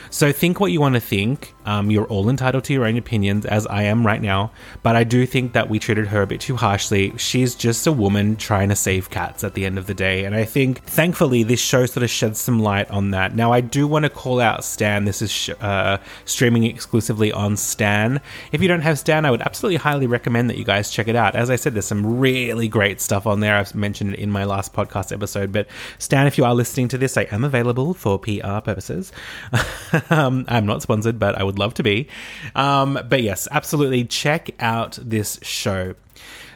So 0.10 0.32
think 0.32 0.60
what 0.60 0.72
you 0.72 0.82
want 0.82 0.96
to 0.96 1.02
think. 1.02 1.54
Um, 1.66 1.92
you're 1.92 2.06
all 2.06 2.30
entitled 2.30 2.64
to 2.66 2.74
your 2.74 2.86
own 2.86 2.98
opinions, 2.98 3.46
as 3.46 3.68
I 3.68 3.84
am 3.84 4.06
right 4.06 4.22
now. 4.22 4.52
But 4.84 4.96
I 4.96 5.04
do 5.04 5.26
think 5.26 5.54
that 5.54 5.70
we 5.70 5.80
treated 5.80 6.08
her 6.08 6.22
a 6.22 6.28
bit 6.28 6.40
too 6.40 6.56
harshly. 6.56 7.14
She's 7.18 7.56
just 7.56 7.86
a 7.86 7.92
woman 7.92 8.38
trying 8.38 8.70
to 8.70 8.76
save 8.76 9.10
cats 9.10 9.44
at 9.44 9.54
the 9.54 9.66
end 9.66 9.78
of 9.78 9.86
the 9.88 9.94
day. 9.94 10.24
And 10.26 10.34
I 10.34 10.46
think, 10.46 10.84
thankfully, 10.84 11.44
this 11.44 11.60
show 11.60 11.86
sort 11.86 12.04
of 12.04 12.10
sheds 12.10 12.40
some 12.40 12.60
light 12.60 12.90
on 12.90 13.12
that. 13.12 13.36
Now, 13.36 13.52
I 13.52 13.62
do 13.62 13.86
want 13.86 14.04
to 14.04 14.10
call 14.10 14.40
out 14.40 14.64
Stan. 14.64 15.06
This 15.06 15.22
is 15.22 15.32
sh- 15.32 15.50
uh, 15.60 15.98
streaming 16.26 16.64
exclusively 16.64 17.32
on 17.32 17.58
Stan. 17.58 18.22
If 18.52 18.62
you 18.62 18.68
don't 18.68 18.82
have 18.82 18.98
Stan, 19.00 19.26
I 19.26 19.32
would 19.32 19.42
absolutely 19.42 19.78
highly 19.78 20.08
recommend 20.08 20.50
that 20.50 20.58
you 20.58 20.64
guys 20.64 20.90
check 20.90 21.08
it 21.08 21.16
out. 21.16 21.36
As 21.36 21.50
I 21.50 21.58
said, 21.58 21.74
there's 21.74 21.86
some 21.86 22.20
really 22.20 22.68
great 22.68 23.02
stuff 23.02 23.28
on 23.28 23.42
there. 23.42 23.56
I've 23.56 23.76
mentioned 23.76 24.14
it 24.14 24.20
in 24.20 24.32
my 24.32 24.46
last 24.46 24.74
podcast 24.74 25.12
episode. 25.12 25.52
But 25.52 25.68
Stan, 26.00 26.28
if 26.28 26.38
you 26.38 26.46
are 26.46 26.56
listening 26.56 26.88
to 26.90 26.98
this, 26.98 27.18
I 27.18 27.24
am 27.24 27.44
available 27.44 27.94
for 27.94 28.18
PR 28.18 28.60
purposes. 28.64 29.12
um, 30.10 30.46
I'm 30.48 30.66
not 30.66 30.82
sponsored, 30.82 31.20
but 31.20 31.36
I 31.36 31.44
would 31.44 31.60
love 31.60 31.74
to 31.76 31.84
be. 31.84 32.08
Um, 32.56 33.00
but 33.10 33.22
yes, 33.22 33.48
absolutely 33.52 34.06
check 34.06 34.50
out 34.60 35.00
this 35.02 35.40
show. 35.42 35.96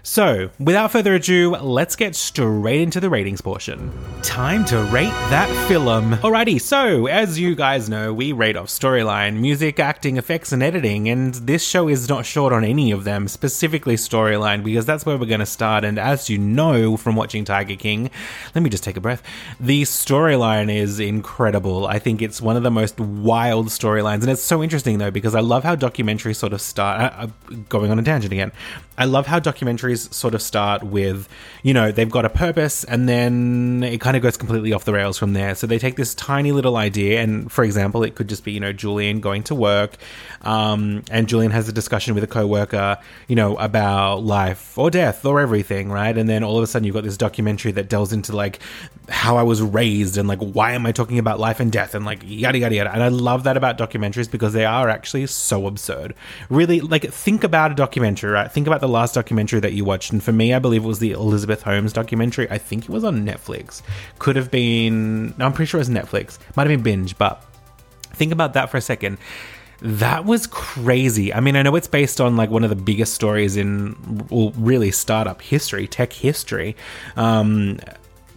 So, 0.03 0.49
without 0.59 0.91
further 0.91 1.13
ado, 1.13 1.51
let's 1.51 1.95
get 1.95 2.15
straight 2.15 2.81
into 2.81 2.99
the 2.99 3.09
ratings 3.09 3.39
portion. 3.39 3.91
Time 4.23 4.65
to 4.65 4.79
rate 4.85 5.13
that 5.29 5.47
film. 5.67 6.13
Alrighty, 6.13 6.59
so 6.59 7.05
as 7.05 7.37
you 7.37 7.53
guys 7.55 7.87
know, 7.87 8.11
we 8.11 8.31
rate 8.31 8.57
off 8.57 8.67
storyline, 8.67 9.39
music, 9.39 9.79
acting, 9.79 10.17
effects, 10.17 10.51
and 10.51 10.63
editing, 10.63 11.07
and 11.07 11.35
this 11.35 11.63
show 11.63 11.87
is 11.87 12.09
not 12.09 12.25
short 12.25 12.51
on 12.51 12.63
any 12.63 12.89
of 12.89 13.03
them, 13.03 13.27
specifically 13.27 13.95
storyline, 13.95 14.63
because 14.63 14.87
that's 14.87 15.05
where 15.05 15.19
we're 15.19 15.27
going 15.27 15.39
to 15.39 15.45
start. 15.45 15.83
And 15.83 15.99
as 15.99 16.31
you 16.31 16.39
know 16.39 16.97
from 16.97 17.15
watching 17.15 17.45
Tiger 17.45 17.75
King, 17.75 18.09
let 18.55 18.63
me 18.63 18.71
just 18.71 18.83
take 18.83 18.97
a 18.97 19.01
breath. 19.01 19.21
The 19.59 19.83
storyline 19.83 20.75
is 20.75 20.99
incredible. 20.99 21.85
I 21.85 21.99
think 21.99 22.23
it's 22.23 22.41
one 22.41 22.57
of 22.57 22.63
the 22.63 22.71
most 22.71 22.99
wild 22.99 23.67
storylines, 23.67 24.21
and 24.21 24.31
it's 24.31 24.41
so 24.41 24.63
interesting 24.63 24.97
though, 24.97 25.11
because 25.11 25.35
I 25.35 25.41
love 25.41 25.63
how 25.63 25.75
documentaries 25.75 26.37
sort 26.37 26.53
of 26.53 26.61
start. 26.61 27.01
Uh, 27.01 27.15
uh 27.21 27.27
going 27.69 27.91
on 27.91 27.99
a 27.99 28.03
tangent 28.03 28.33
again. 28.33 28.51
I 28.97 29.05
love 29.05 29.27
how 29.27 29.39
documentaries 29.39 29.90
sort 29.95 30.33
of 30.33 30.41
start 30.41 30.83
with, 30.83 31.27
you 31.63 31.73
know, 31.73 31.91
they've 31.91 32.09
got 32.09 32.25
a 32.25 32.29
purpose 32.29 32.83
and 32.83 33.07
then 33.07 33.83
it 33.83 34.01
kind 34.01 34.15
of 34.17 34.23
goes 34.23 34.37
completely 34.37 34.73
off 34.73 34.85
the 34.85 34.93
rails 34.93 35.17
from 35.17 35.33
there. 35.33 35.55
So 35.55 35.67
they 35.67 35.79
take 35.79 35.95
this 35.95 36.15
tiny 36.15 36.51
little 36.51 36.77
idea, 36.77 37.21
and 37.21 37.51
for 37.51 37.63
example, 37.63 38.03
it 38.03 38.15
could 38.15 38.27
just 38.27 38.43
be, 38.43 38.51
you 38.51 38.59
know, 38.59 38.73
Julian 38.73 39.19
going 39.19 39.43
to 39.43 39.55
work, 39.55 39.97
um, 40.41 41.03
and 41.11 41.27
Julian 41.27 41.51
has 41.51 41.67
a 41.67 41.73
discussion 41.73 42.15
with 42.15 42.23
a 42.23 42.27
coworker, 42.27 42.97
you 43.27 43.35
know, 43.35 43.57
about 43.57 44.23
life 44.23 44.77
or 44.77 44.89
death 44.89 45.25
or 45.25 45.39
everything, 45.39 45.91
right? 45.91 46.17
And 46.17 46.27
then 46.27 46.43
all 46.43 46.57
of 46.57 46.63
a 46.63 46.67
sudden 46.67 46.85
you've 46.85 46.95
got 46.95 47.03
this 47.03 47.17
documentary 47.17 47.71
that 47.73 47.89
delves 47.89 48.13
into 48.13 48.35
like 48.35 48.59
how 49.09 49.37
I 49.37 49.43
was 49.43 49.61
raised 49.61 50.17
and 50.17 50.27
like 50.27 50.39
why 50.39 50.71
am 50.71 50.85
I 50.85 50.91
talking 50.91 51.19
about 51.19 51.39
life 51.39 51.59
and 51.59 51.71
death 51.71 51.95
and 51.95 52.05
like 52.05 52.21
yada 52.25 52.57
yada 52.57 52.75
yada. 52.75 52.93
And 52.93 53.03
I 53.03 53.09
love 53.09 53.43
that 53.43 53.57
about 53.57 53.77
documentaries 53.77 54.29
because 54.29 54.53
they 54.53 54.65
are 54.65 54.89
actually 54.89 55.27
so 55.27 55.67
absurd. 55.67 56.15
Really, 56.49 56.81
like 56.81 57.11
think 57.11 57.43
about 57.43 57.71
a 57.71 57.75
documentary, 57.75 58.31
right? 58.31 58.51
Think 58.51 58.67
about 58.67 58.81
the 58.81 58.87
last 58.87 59.13
documentary 59.15 59.59
that 59.59 59.73
you 59.73 59.80
watched. 59.81 60.11
And 60.11 60.23
for 60.23 60.31
me, 60.31 60.53
I 60.53 60.59
believe 60.59 60.83
it 60.83 60.87
was 60.87 60.99
the 60.99 61.11
Elizabeth 61.11 61.63
Holmes 61.63 61.93
documentary. 61.93 62.49
I 62.49 62.57
think 62.57 62.85
it 62.85 62.89
was 62.89 63.03
on 63.03 63.25
Netflix. 63.25 63.81
Could 64.19 64.35
have 64.35 64.51
been, 64.51 65.33
I'm 65.39 65.53
pretty 65.53 65.69
sure 65.69 65.79
it 65.79 65.87
was 65.87 65.89
Netflix. 65.89 66.37
Might 66.55 66.67
have 66.67 66.75
been 66.77 66.83
binge, 66.83 67.17
but 67.17 67.43
think 68.13 68.31
about 68.31 68.53
that 68.53 68.69
for 68.69 68.77
a 68.77 68.81
second. 68.81 69.17
That 69.81 70.25
was 70.25 70.45
crazy. 70.45 71.33
I 71.33 71.39
mean, 71.39 71.55
I 71.55 71.63
know 71.63 71.75
it's 71.75 71.87
based 71.87 72.21
on 72.21 72.37
like 72.37 72.51
one 72.51 72.63
of 72.63 72.69
the 72.69 72.75
biggest 72.75 73.15
stories 73.15 73.57
in 73.57 73.95
well, 74.29 74.51
really 74.55 74.91
startup 74.91 75.41
history, 75.41 75.87
tech 75.87 76.13
history. 76.13 76.75
Um, 77.15 77.79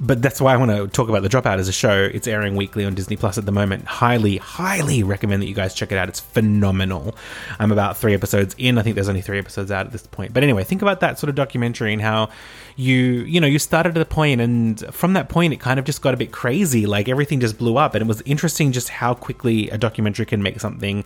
but 0.01 0.21
that's 0.21 0.41
why 0.41 0.53
I 0.53 0.57
want 0.57 0.71
to 0.71 0.89
talk 0.89 1.09
about 1.09 1.23
The 1.23 1.29
Dropout 1.29 1.59
as 1.59 1.69
a 1.69 1.73
show. 1.73 2.11
It's 2.13 2.27
airing 2.27 2.57
weekly 2.57 2.85
on 2.85 2.95
Disney 2.95 3.17
Plus 3.17 3.39
at 3.39 3.47
the 3.47 3.53
moment. 3.53 3.85
Highly, 3.85 4.39
highly 4.39 5.03
recommend 5.03 5.43
that 5.43 5.47
you 5.47 5.55
guys 5.55 5.75
check 5.75 5.93
it 5.93 5.99
out. 5.99 6.09
It's 6.09 6.21
phenomenal. 6.21 7.15
I'm 7.59 7.71
about 7.71 7.97
three 7.97 8.15
episodes 8.15 8.55
in. 8.59 8.79
I 8.79 8.83
think 8.83 8.95
there's 8.95 9.09
only 9.09 9.23
three 9.23 9.39
episodes 9.39 9.71
out 9.71 9.87
at 9.87 9.93
this 9.93 10.07
point. 10.07 10.33
But 10.33 10.43
anyway, 10.43 10.65
think 10.65 10.83
about 10.83 11.01
that 11.01 11.19
sort 11.19 11.29
of 11.29 11.37
documentary 11.37 11.93
and 11.93 12.03
how 12.03 12.31
you, 12.77 12.97
you 12.97 13.41
know, 13.41 13.47
you 13.47 13.59
started 13.59 13.97
at 13.97 14.03
a 14.03 14.05
point 14.05 14.41
and 14.41 14.81
from 14.93 15.13
that 15.13 15.29
point 15.29 15.53
it 15.53 15.61
kind 15.61 15.79
of 15.79 15.85
just 15.85 16.03
got 16.03 16.13
a 16.13 16.17
bit 16.17 16.33
crazy. 16.33 16.87
Like 16.87 17.09
everything 17.09 17.41
just 17.41 17.57
blew 17.57 17.77
up. 17.77 17.95
And 17.95 18.03
it 18.03 18.09
was 18.09 18.21
interesting 18.23 18.73
just 18.73 18.89
how 18.89 19.15
quickly 19.15 19.71
a 19.71 19.79
documentary 19.79 20.27
can 20.27 20.43
make 20.43 20.61
something 20.61 21.05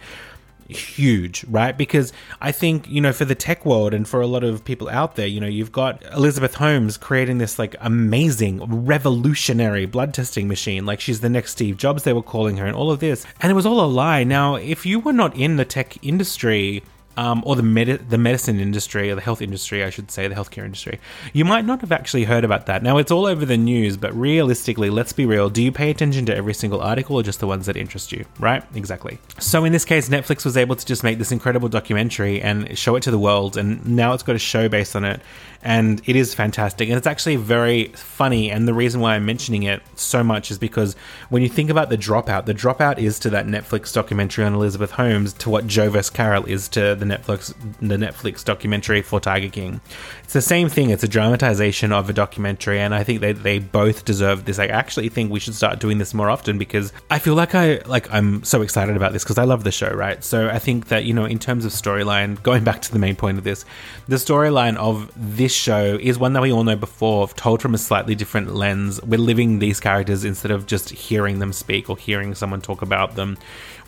huge, 0.68 1.44
right? 1.44 1.76
Because 1.76 2.12
I 2.40 2.52
think, 2.52 2.88
you 2.88 3.00
know, 3.00 3.12
for 3.12 3.24
the 3.24 3.34
tech 3.34 3.64
world 3.64 3.94
and 3.94 4.06
for 4.06 4.20
a 4.20 4.26
lot 4.26 4.44
of 4.44 4.64
people 4.64 4.88
out 4.88 5.16
there, 5.16 5.26
you 5.26 5.40
know, 5.40 5.46
you've 5.46 5.72
got 5.72 6.02
Elizabeth 6.12 6.54
Holmes 6.54 6.96
creating 6.96 7.38
this 7.38 7.58
like 7.58 7.74
amazing, 7.80 8.84
revolutionary 8.84 9.86
blood 9.86 10.14
testing 10.14 10.48
machine. 10.48 10.86
Like 10.86 11.00
she's 11.00 11.20
the 11.20 11.30
next 11.30 11.52
Steve 11.52 11.76
Jobs, 11.76 12.02
they 12.02 12.12
were 12.12 12.22
calling 12.22 12.58
her, 12.58 12.66
and 12.66 12.76
all 12.76 12.90
of 12.90 13.00
this. 13.00 13.26
And 13.40 13.50
it 13.50 13.54
was 13.54 13.66
all 13.66 13.80
a 13.80 13.86
lie. 13.86 14.24
Now, 14.24 14.56
if 14.56 14.84
you 14.84 15.00
were 15.00 15.12
not 15.12 15.36
in 15.36 15.56
the 15.56 15.64
tech 15.64 16.02
industry, 16.04 16.82
um, 17.18 17.42
or 17.44 17.56
the 17.56 17.64
med- 17.64 18.08
the 18.10 18.16
medicine 18.16 18.60
industry 18.60 19.10
or 19.10 19.16
the 19.16 19.20
health 19.20 19.42
industry, 19.42 19.82
I 19.82 19.90
should 19.90 20.08
say, 20.08 20.28
the 20.28 20.36
healthcare 20.36 20.64
industry, 20.64 21.00
you 21.32 21.44
might 21.44 21.64
not 21.64 21.80
have 21.80 21.90
actually 21.90 22.24
heard 22.24 22.44
about 22.44 22.66
that. 22.66 22.84
Now 22.84 22.96
it's 22.98 23.10
all 23.10 23.26
over 23.26 23.44
the 23.44 23.56
news, 23.56 23.96
but 23.96 24.14
realistically, 24.14 24.88
let's 24.88 25.12
be 25.12 25.26
real. 25.26 25.50
Do 25.50 25.60
you 25.60 25.72
pay 25.72 25.90
attention 25.90 26.26
to 26.26 26.36
every 26.36 26.54
single 26.54 26.80
article 26.80 27.16
or 27.16 27.24
just 27.24 27.40
the 27.40 27.48
ones 27.48 27.66
that 27.66 27.76
interest 27.76 28.12
you? 28.12 28.24
Right? 28.38 28.62
Exactly. 28.72 29.18
So 29.40 29.64
in 29.64 29.72
this 29.72 29.84
case, 29.84 30.08
Netflix 30.08 30.44
was 30.44 30.56
able 30.56 30.76
to 30.76 30.86
just 30.86 31.02
make 31.02 31.18
this 31.18 31.32
incredible 31.32 31.68
documentary 31.68 32.40
and 32.40 32.78
show 32.78 32.94
it 32.94 33.02
to 33.02 33.10
the 33.10 33.18
world, 33.18 33.56
and 33.56 33.84
now 33.84 34.12
it's 34.12 34.22
got 34.22 34.36
a 34.36 34.38
show 34.38 34.68
based 34.68 34.94
on 34.94 35.04
it. 35.04 35.20
And 35.62 36.00
it 36.06 36.14
is 36.14 36.34
fantastic. 36.34 36.88
And 36.88 36.96
it's 36.96 37.06
actually 37.06 37.36
very 37.36 37.88
funny. 37.88 38.50
And 38.50 38.68
the 38.68 38.74
reason 38.74 39.00
why 39.00 39.16
I'm 39.16 39.26
mentioning 39.26 39.64
it 39.64 39.82
so 39.96 40.22
much 40.22 40.50
is 40.50 40.58
because 40.58 40.94
when 41.30 41.42
you 41.42 41.48
think 41.48 41.68
about 41.68 41.90
the 41.90 41.98
dropout, 41.98 42.46
the 42.46 42.54
dropout 42.54 42.98
is 42.98 43.18
to 43.20 43.30
that 43.30 43.46
Netflix 43.46 43.92
documentary 43.92 44.44
on 44.44 44.54
Elizabeth 44.54 44.92
Holmes 44.92 45.32
to 45.34 45.50
what 45.50 45.66
Joe 45.66 45.90
vs. 45.90 46.10
Carole 46.10 46.44
is 46.44 46.68
to 46.70 46.94
the 46.94 47.04
Netflix 47.04 47.54
the 47.80 47.96
Netflix 47.96 48.44
documentary 48.44 49.02
for 49.02 49.20
Tiger 49.20 49.48
King. 49.48 49.80
It's 50.22 50.32
the 50.32 50.42
same 50.42 50.68
thing. 50.68 50.90
It's 50.90 51.02
a 51.02 51.08
dramatization 51.08 51.92
of 51.92 52.08
a 52.08 52.12
documentary, 52.12 52.78
and 52.80 52.94
I 52.94 53.02
think 53.02 53.20
they, 53.20 53.32
they 53.32 53.58
both 53.58 54.04
deserve 54.04 54.44
this. 54.44 54.58
I 54.58 54.66
actually 54.66 55.08
think 55.08 55.32
we 55.32 55.40
should 55.40 55.54
start 55.54 55.80
doing 55.80 55.98
this 55.98 56.14
more 56.14 56.30
often 56.30 56.58
because 56.58 56.92
I 57.10 57.18
feel 57.18 57.34
like 57.34 57.54
I 57.54 57.78
like 57.86 58.12
I'm 58.12 58.44
so 58.44 58.62
excited 58.62 58.96
about 58.96 59.12
this 59.12 59.24
because 59.24 59.38
I 59.38 59.44
love 59.44 59.64
the 59.64 59.72
show, 59.72 59.90
right? 59.90 60.22
So 60.22 60.48
I 60.48 60.58
think 60.58 60.88
that 60.88 61.04
you 61.04 61.14
know, 61.14 61.24
in 61.24 61.38
terms 61.38 61.64
of 61.64 61.72
storyline, 61.72 62.40
going 62.42 62.62
back 62.62 62.82
to 62.82 62.92
the 62.92 62.98
main 62.98 63.16
point 63.16 63.38
of 63.38 63.44
this, 63.44 63.64
the 64.06 64.16
storyline 64.16 64.76
of 64.76 65.10
this 65.16 65.47
show 65.52 65.98
is 66.00 66.18
one 66.18 66.32
that 66.34 66.42
we 66.42 66.52
all 66.52 66.64
know 66.64 66.76
before, 66.76 67.28
told 67.28 67.62
from 67.62 67.74
a 67.74 67.78
slightly 67.78 68.14
different 68.14 68.54
lens. 68.54 69.02
We're 69.02 69.18
living 69.18 69.58
these 69.58 69.80
characters 69.80 70.24
instead 70.24 70.50
of 70.50 70.66
just 70.66 70.90
hearing 70.90 71.38
them 71.38 71.52
speak 71.52 71.88
or 71.88 71.96
hearing 71.96 72.34
someone 72.34 72.60
talk 72.60 72.82
about 72.82 73.14
them 73.14 73.38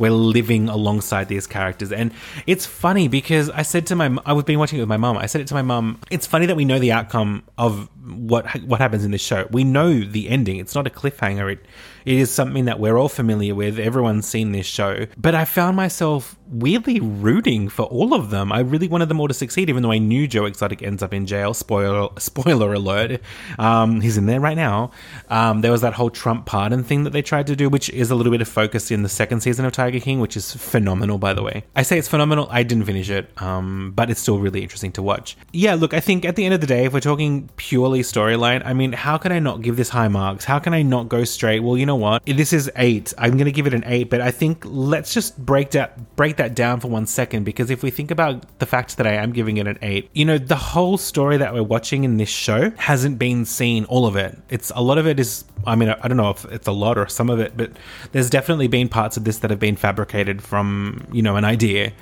we're 0.01 0.11
living 0.11 0.69
alongside 0.69 1.29
these 1.29 1.47
characters. 1.47 1.93
And 1.93 2.13
it's 2.47 2.67
funny 2.67 3.07
because 3.07 3.51
I 3.51 3.63
said 3.63 3.87
to 3.89 3.97
my, 3.97 4.17
I 4.27 4.33
was 4.33 4.45
been 4.45 4.59
watching 4.59 4.79
it 4.79 4.83
with 4.83 4.89
my 4.89 4.97
mom. 4.97 5.19
I 5.19 5.27
said 5.27 5.43
it 5.43 5.47
to 5.49 5.55
my 5.55 5.63
mom. 5.63 6.01
It's 6.11 6.27
funny 6.27 6.47
that 6.47 6.57
we 6.57 6.65
know 6.65 6.79
the 6.79 6.93
outcome 6.93 7.45
of 7.59 7.89
what 8.03 8.47
what 8.63 8.81
happens 8.81 9.05
in 9.05 9.11
this 9.11 9.21
show. 9.21 9.47
We 9.51 9.63
know 9.63 10.01
the 10.01 10.29
ending. 10.29 10.57
It's 10.57 10.75
not 10.75 10.87
a 10.87 10.91
cliffhanger. 10.91 11.53
It 11.53 11.67
it 12.05 12.17
is 12.17 12.31
something 12.31 12.65
that 12.65 12.81
we're 12.81 12.97
all 12.97 13.09
familiar 13.09 13.55
with. 13.55 13.79
Everyone's 13.79 14.27
seen 14.27 14.53
this 14.53 14.67
show. 14.67 15.07
But 15.19 15.35
I 15.35 15.45
found 15.45 15.77
myself 15.77 16.37
weirdly 16.49 16.99
rooting 16.99 17.69
for 17.69 17.85
all 17.85 18.15
of 18.15 18.31
them. 18.31 18.51
I 18.51 18.61
really 18.61 18.89
wanted 18.89 19.09
them 19.09 19.21
all 19.21 19.29
to 19.29 19.35
succeed, 19.35 19.69
even 19.69 19.83
though 19.83 19.93
I 19.93 19.99
knew 19.99 20.27
Joe 20.27 20.47
Exotic 20.47 20.83
ends 20.83 21.03
up 21.03 21.13
in 21.13 21.27
jail. 21.27 21.53
Spoiler 21.55 22.09
spoiler 22.19 22.73
alert. 22.73 23.21
Um, 23.59 24.01
he's 24.01 24.17
in 24.17 24.27
there 24.27 24.41
right 24.41 24.57
now. 24.57 24.91
Um, 25.29 25.61
there 25.61 25.73
was 25.73 25.83
that 25.83 25.93
whole 25.93 26.11
Trump 26.11 26.47
pardon 26.47 26.83
thing 26.83 27.05
that 27.05 27.11
they 27.11 27.23
tried 27.23 27.47
to 27.49 27.57
do, 27.57 27.69
which 27.69 27.91
is 27.91 28.11
a 28.11 28.15
little 28.15 28.33
bit 28.33 28.41
of 28.41 28.49
focus 28.49 28.91
in 28.91 29.03
the 29.03 29.09
second 29.09 29.41
season 29.41 29.65
of 29.65 29.73
Tiger 29.73 29.90
King, 29.99 30.21
which 30.21 30.37
is 30.37 30.53
phenomenal, 30.53 31.19
by 31.19 31.35
the 31.35 31.43
way. 31.43 31.65
I 31.75 31.83
say 31.83 31.99
it's 31.99 32.07
phenomenal. 32.07 32.47
I 32.51 32.63
didn't 32.63 32.85
finish 32.85 33.11
it, 33.11 33.31
um, 33.43 33.93
but 33.97 34.11
it's 34.11 34.21
still 34.21 34.39
really 34.39 34.63
interesting 34.63 34.93
to 34.93 35.03
watch. 35.03 35.37
Yeah, 35.53 35.75
look, 35.75 35.95
I 35.95 36.01
think 36.01 36.25
at 36.25 36.37
the 36.37 36.45
end 36.45 36.55
of 36.55 36.61
the 36.61 36.67
day, 36.67 36.85
if 36.85 36.93
we're 36.93 37.01
talking 37.01 37.49
purely 37.57 38.01
storyline, 38.01 38.63
I 38.65 38.75
mean, 38.75 38.93
how 38.93 39.19
can 39.19 39.33
I 39.33 39.39
not 39.39 39.63
give 39.63 39.77
this 39.77 39.89
high 39.89 40.09
marks? 40.09 40.45
How 40.45 40.59
can 40.59 40.75
I 40.75 40.83
not 40.83 41.09
go 41.09 41.25
straight? 41.25 41.61
Well, 41.61 41.77
you 41.77 41.87
know 41.87 41.97
what? 41.97 42.25
This 42.27 42.53
is 42.53 42.71
eight. 42.77 43.15
I'm 43.19 43.33
going 43.33 43.47
to 43.47 43.53
give 43.53 43.67
it 43.67 43.75
an 43.75 43.85
eight, 43.87 44.11
but 44.11 44.21
I 44.21 44.31
think 44.31 44.63
let's 44.67 45.15
just 45.15 45.39
break 45.45 45.71
that 45.71 46.17
break 46.17 46.37
that 46.37 46.55
down 46.55 46.81
for 46.81 46.89
one 46.89 47.07
second 47.07 47.45
because 47.45 47.71
if 47.71 47.83
we 47.83 47.91
think 47.91 48.11
about 48.11 48.59
the 48.59 48.67
fact 48.67 48.99
that 48.99 49.07
I 49.07 49.15
am 49.15 49.33
giving 49.33 49.57
it 49.57 49.67
an 49.67 49.79
eight, 49.83 50.11
you 50.13 50.25
know, 50.25 50.39
the 50.39 50.57
whole 50.57 50.99
story 50.99 51.39
that 51.39 51.55
we're 51.55 51.63
watching 51.63 52.05
in 52.05 52.19
this 52.19 52.29
show 52.29 52.71
hasn't 52.77 53.19
been 53.19 53.45
seen. 53.45 53.85
All 53.87 54.07
of 54.07 54.17
it. 54.17 54.39
It's 54.51 54.71
a 54.75 54.83
lot 54.83 54.99
of 54.99 55.07
it 55.07 55.19
is. 55.19 55.45
I 55.67 55.77
mean, 55.77 55.89
I 55.89 56.09
don't 56.09 56.17
know 56.17 56.31
if 56.31 56.45
it's 56.47 56.67
a 56.67 56.73
lot 56.73 56.99
or 56.99 57.07
some 57.09 57.31
of 57.31 57.39
it, 57.41 57.57
but 57.57 57.73
there's 58.13 58.31
definitely 58.31 58.69
been 58.69 58.89
parts 58.89 59.17
of 59.17 59.25
this 59.25 59.39
that 59.39 59.51
have 59.51 59.61
been 59.61 59.77
fabricated 59.81 60.43
from 60.43 61.07
you 61.13 61.23
know 61.23 61.37
an 61.37 61.45
idea 61.45 61.93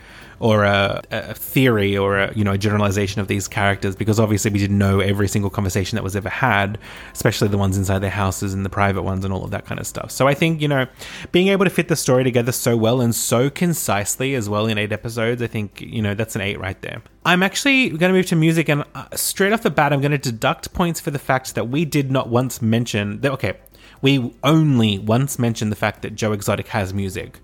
or 0.41 0.65
a, 0.65 1.03
a, 1.11 1.35
theory 1.35 1.97
or 1.97 2.19
a 2.19 2.35
you 2.35 2.45
know 2.45 2.53
a 2.53 2.59
generalization 2.59 3.21
of 3.21 3.29
these 3.29 3.49
characters 3.49 3.97
because 3.97 4.21
obviously 4.21 4.51
we 4.51 4.59
didn't 4.59 4.79
know 4.79 5.01
every 5.01 5.27
single 5.27 5.51
conversation 5.51 5.97
that 5.97 6.03
was 6.03 6.15
ever 6.15 6.29
had, 6.29 6.79
especially 7.13 7.49
the 7.49 7.59
ones 7.59 7.77
inside 7.77 7.99
their 8.01 8.11
houses 8.11 8.55
and 8.55 8.65
the 8.65 8.71
private 8.71 9.03
ones 9.03 9.25
and 9.25 9.35
all 9.35 9.45
of 9.45 9.51
that 9.51 9.65
kind 9.65 9.81
of 9.81 9.87
stuff. 9.87 10.11
So 10.11 10.29
I 10.29 10.35
think 10.35 10.61
you 10.61 10.69
know 10.69 10.87
being 11.33 11.49
able 11.49 11.65
to 11.65 11.71
fit 11.71 11.89
the 11.89 11.97
story 11.97 12.25
together 12.25 12.53
so 12.53 12.77
well 12.77 13.01
and 13.01 13.15
so 13.15 13.51
concisely 13.51 14.35
as 14.35 14.49
well 14.49 14.67
in 14.67 14.79
eight 14.79 14.93
episodes, 14.93 15.43
I 15.43 15.47
think 15.47 15.81
you 15.81 16.03
know 16.03 16.15
that's 16.15 16.37
an 16.37 16.43
eight 16.43 16.61
right 16.61 16.81
there. 16.83 17.03
I'm 17.25 17.43
actually 17.43 17.91
going 17.91 18.13
to 18.13 18.17
move 18.17 18.27
to 18.27 18.37
music, 18.37 18.69
and 18.69 18.85
uh, 18.95 19.07
straight 19.15 19.53
off 19.53 19.63
the 19.63 19.71
bat, 19.71 19.93
I'm 19.93 20.01
going 20.01 20.13
to 20.13 20.19
deduct 20.19 20.73
points 20.73 21.01
for 21.01 21.11
the 21.11 21.19
fact 21.19 21.55
that 21.57 21.69
we 21.69 21.85
did 21.85 22.11
not 22.11 22.29
once 22.29 22.63
mention 22.63 23.21
that. 23.23 23.33
Okay, 23.33 23.59
we 24.01 24.35
only 24.45 24.99
once 24.99 25.39
mentioned 25.39 25.73
the 25.73 25.77
fact 25.77 26.03
that 26.03 26.15
Joe 26.15 26.33
Exotic 26.33 26.69
has 26.69 26.95
music 26.95 27.41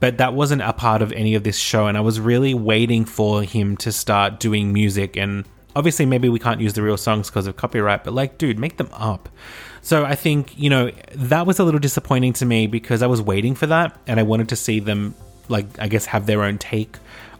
but 0.00 0.18
that 0.18 0.34
wasn't 0.34 0.62
a 0.62 0.72
part 0.72 1.02
of 1.02 1.12
any 1.12 1.34
of 1.34 1.44
this 1.44 1.58
show. 1.58 1.86
And 1.86 1.96
I 1.96 2.00
was 2.00 2.20
really 2.20 2.54
waiting 2.54 3.04
for 3.04 3.42
him 3.42 3.76
to 3.78 3.92
start 3.92 4.40
doing 4.40 4.72
music. 4.72 5.16
And 5.16 5.44
obviously, 5.74 6.06
maybe 6.06 6.28
we 6.28 6.38
can't 6.38 6.60
use 6.60 6.74
the 6.74 6.82
real 6.82 6.96
songs 6.96 7.28
because 7.30 7.46
of 7.46 7.56
copyright, 7.56 8.04
but 8.04 8.14
like, 8.14 8.38
dude, 8.38 8.58
make 8.58 8.76
them 8.76 8.90
up. 8.92 9.28
So 9.82 10.04
I 10.04 10.16
think, 10.16 10.58
you 10.58 10.68
know, 10.68 10.90
that 11.14 11.46
was 11.46 11.58
a 11.58 11.64
little 11.64 11.80
disappointing 11.80 12.32
to 12.34 12.44
me 12.44 12.66
because 12.66 13.02
I 13.02 13.06
was 13.06 13.22
waiting 13.22 13.54
for 13.54 13.66
that 13.68 13.96
and 14.06 14.18
I 14.18 14.24
wanted 14.24 14.48
to 14.48 14.56
see 14.56 14.80
them, 14.80 15.14
like, 15.48 15.66
I 15.78 15.86
guess, 15.86 16.06
have 16.06 16.26
their 16.26 16.42
own 16.42 16.58
take 16.58 16.96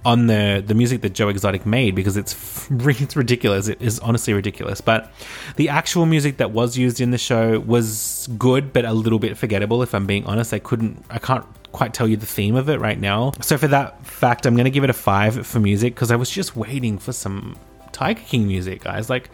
on 0.07 0.29
the 0.29 0.63
the 0.65 0.75
music 0.75 1.01
that 1.01 1.15
Joe 1.15 1.29
Exotic 1.29 1.67
made 1.67 1.97
because 1.97 2.17
it's 2.17 2.35
it's 2.71 3.17
ridiculous. 3.17 3.67
It 3.67 3.83
is 3.83 3.99
honestly 3.99 4.33
ridiculous. 4.33 4.81
But 4.81 5.13
the 5.57 5.69
actual 5.69 6.07
music 6.07 6.37
that 6.37 6.53
was 6.53 6.79
used 6.79 7.01
in 7.01 7.11
the 7.11 7.19
show 7.19 7.59
was 7.59 8.29
good, 8.39 8.73
but 8.73 8.85
a 8.85 8.93
little 8.93 9.19
bit 9.19 9.37
forgettable. 9.37 9.83
If 9.83 9.95
I'm 9.95 10.07
being 10.07 10.25
honest, 10.25 10.55
I 10.55 10.61
couldn't, 10.61 11.05
I 11.11 11.19
can't 11.19 11.45
quite 11.73 11.93
tell 11.93 12.07
you 12.07 12.17
the 12.17 12.27
theme 12.27 12.55
of 12.55 12.69
it 12.69 12.79
right 12.79 12.99
now. 12.99 13.33
So 13.41 13.59
for 13.59 13.67
that 13.69 14.07
fact, 14.07 14.47
I'm 14.47 14.55
going 14.55 14.65
to 14.65 14.71
give 14.71 14.85
it 14.85 14.91
a 14.91 14.95
five 14.95 15.45
for 15.45 15.59
music 15.59 15.95
because 15.95 16.13
I 16.13 16.17
was 16.17 16.31
just 16.31 16.55
waiting 16.57 16.99
for 16.99 17.13
some 17.13 17.59
Tiger 17.97 18.21
King 18.21 18.47
music, 18.47 18.85
guys. 18.85 19.09
Like, 19.09 19.31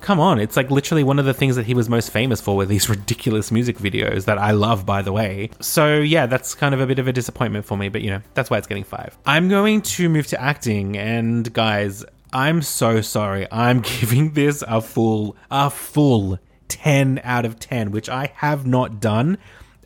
come 0.00 0.18
on, 0.18 0.40
it's 0.40 0.56
like 0.56 0.70
literally 0.70 1.04
one 1.04 1.18
of 1.18 1.26
the 1.26 1.34
things 1.34 1.54
that 1.56 1.66
he 1.66 1.74
was 1.74 1.90
most 1.90 2.10
famous 2.10 2.40
for 2.40 2.56
were 2.56 2.64
these 2.64 2.88
ridiculous 2.96 3.52
music 3.52 3.76
videos 3.76 4.24
that 4.24 4.38
I 4.38 4.52
love, 4.52 4.86
by 4.86 5.02
the 5.02 5.12
way. 5.12 5.50
So 5.60 5.98
yeah, 5.98 6.24
that's 6.24 6.54
kind 6.54 6.74
of 6.74 6.80
a 6.80 6.86
bit 6.86 6.98
of 6.98 7.06
a 7.08 7.12
disappointment 7.12 7.66
for 7.66 7.76
me, 7.76 7.90
but 7.90 8.00
you 8.00 8.08
know, 8.10 8.22
that's 8.32 8.48
why 8.48 8.56
it's 8.56 8.66
getting 8.66 8.84
five. 8.84 9.18
I'm 9.26 9.50
going 9.50 9.82
to 9.82 10.08
move 10.08 10.26
to 10.28 10.40
acting, 10.40 10.96
and 10.96 11.52
guys, 11.52 12.06
I'm 12.32 12.62
so 12.62 13.02
sorry. 13.02 13.46
I'm 13.52 13.80
giving 14.00 14.32
this 14.32 14.64
a 14.66 14.80
full, 14.80 15.36
a 15.50 15.68
full 15.68 16.38
10 16.68 17.20
out 17.22 17.44
of 17.44 17.58
10, 17.60 17.90
which 17.90 18.08
I 18.08 18.32
have 18.36 18.66
not 18.66 18.98
done 18.98 19.36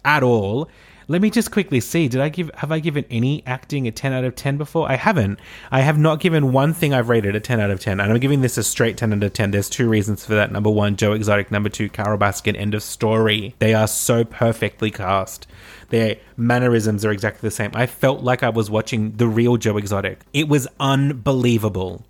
at 0.04 0.22
all. 0.22 0.68
Let 1.10 1.22
me 1.22 1.30
just 1.30 1.50
quickly 1.50 1.80
see. 1.80 2.06
Did 2.06 2.20
I 2.20 2.28
give 2.28 2.52
have 2.54 2.70
I 2.70 2.78
given 2.78 3.04
any 3.10 3.42
acting 3.44 3.88
a 3.88 3.90
10 3.90 4.12
out 4.12 4.22
of 4.22 4.36
10 4.36 4.58
before? 4.58 4.88
I 4.88 4.94
haven't. 4.94 5.40
I 5.72 5.80
have 5.80 5.98
not 5.98 6.20
given 6.20 6.52
one 6.52 6.72
thing 6.72 6.94
I've 6.94 7.08
rated 7.08 7.34
a 7.34 7.40
10 7.40 7.58
out 7.58 7.72
of 7.72 7.80
10. 7.80 7.98
And 7.98 8.12
I'm 8.12 8.20
giving 8.20 8.42
this 8.42 8.56
a 8.56 8.62
straight 8.62 8.96
10 8.96 9.12
out 9.12 9.24
of 9.24 9.32
10. 9.32 9.50
There's 9.50 9.68
two 9.68 9.88
reasons 9.88 10.24
for 10.24 10.36
that. 10.36 10.52
Number 10.52 10.70
1, 10.70 10.94
Joe 10.94 11.10
Exotic, 11.10 11.50
number 11.50 11.68
2, 11.68 11.88
Carole 11.88 12.16
Baskin. 12.16 12.56
End 12.56 12.74
of 12.74 12.84
story. 12.84 13.56
They 13.58 13.74
are 13.74 13.88
so 13.88 14.22
perfectly 14.22 14.92
cast. 14.92 15.48
Their 15.88 16.18
mannerisms 16.36 17.04
are 17.04 17.10
exactly 17.10 17.44
the 17.44 17.50
same. 17.50 17.72
I 17.74 17.86
felt 17.86 18.22
like 18.22 18.44
I 18.44 18.50
was 18.50 18.70
watching 18.70 19.16
the 19.16 19.26
real 19.26 19.56
Joe 19.56 19.78
Exotic. 19.78 20.20
It 20.32 20.46
was 20.46 20.68
unbelievable. 20.78 22.06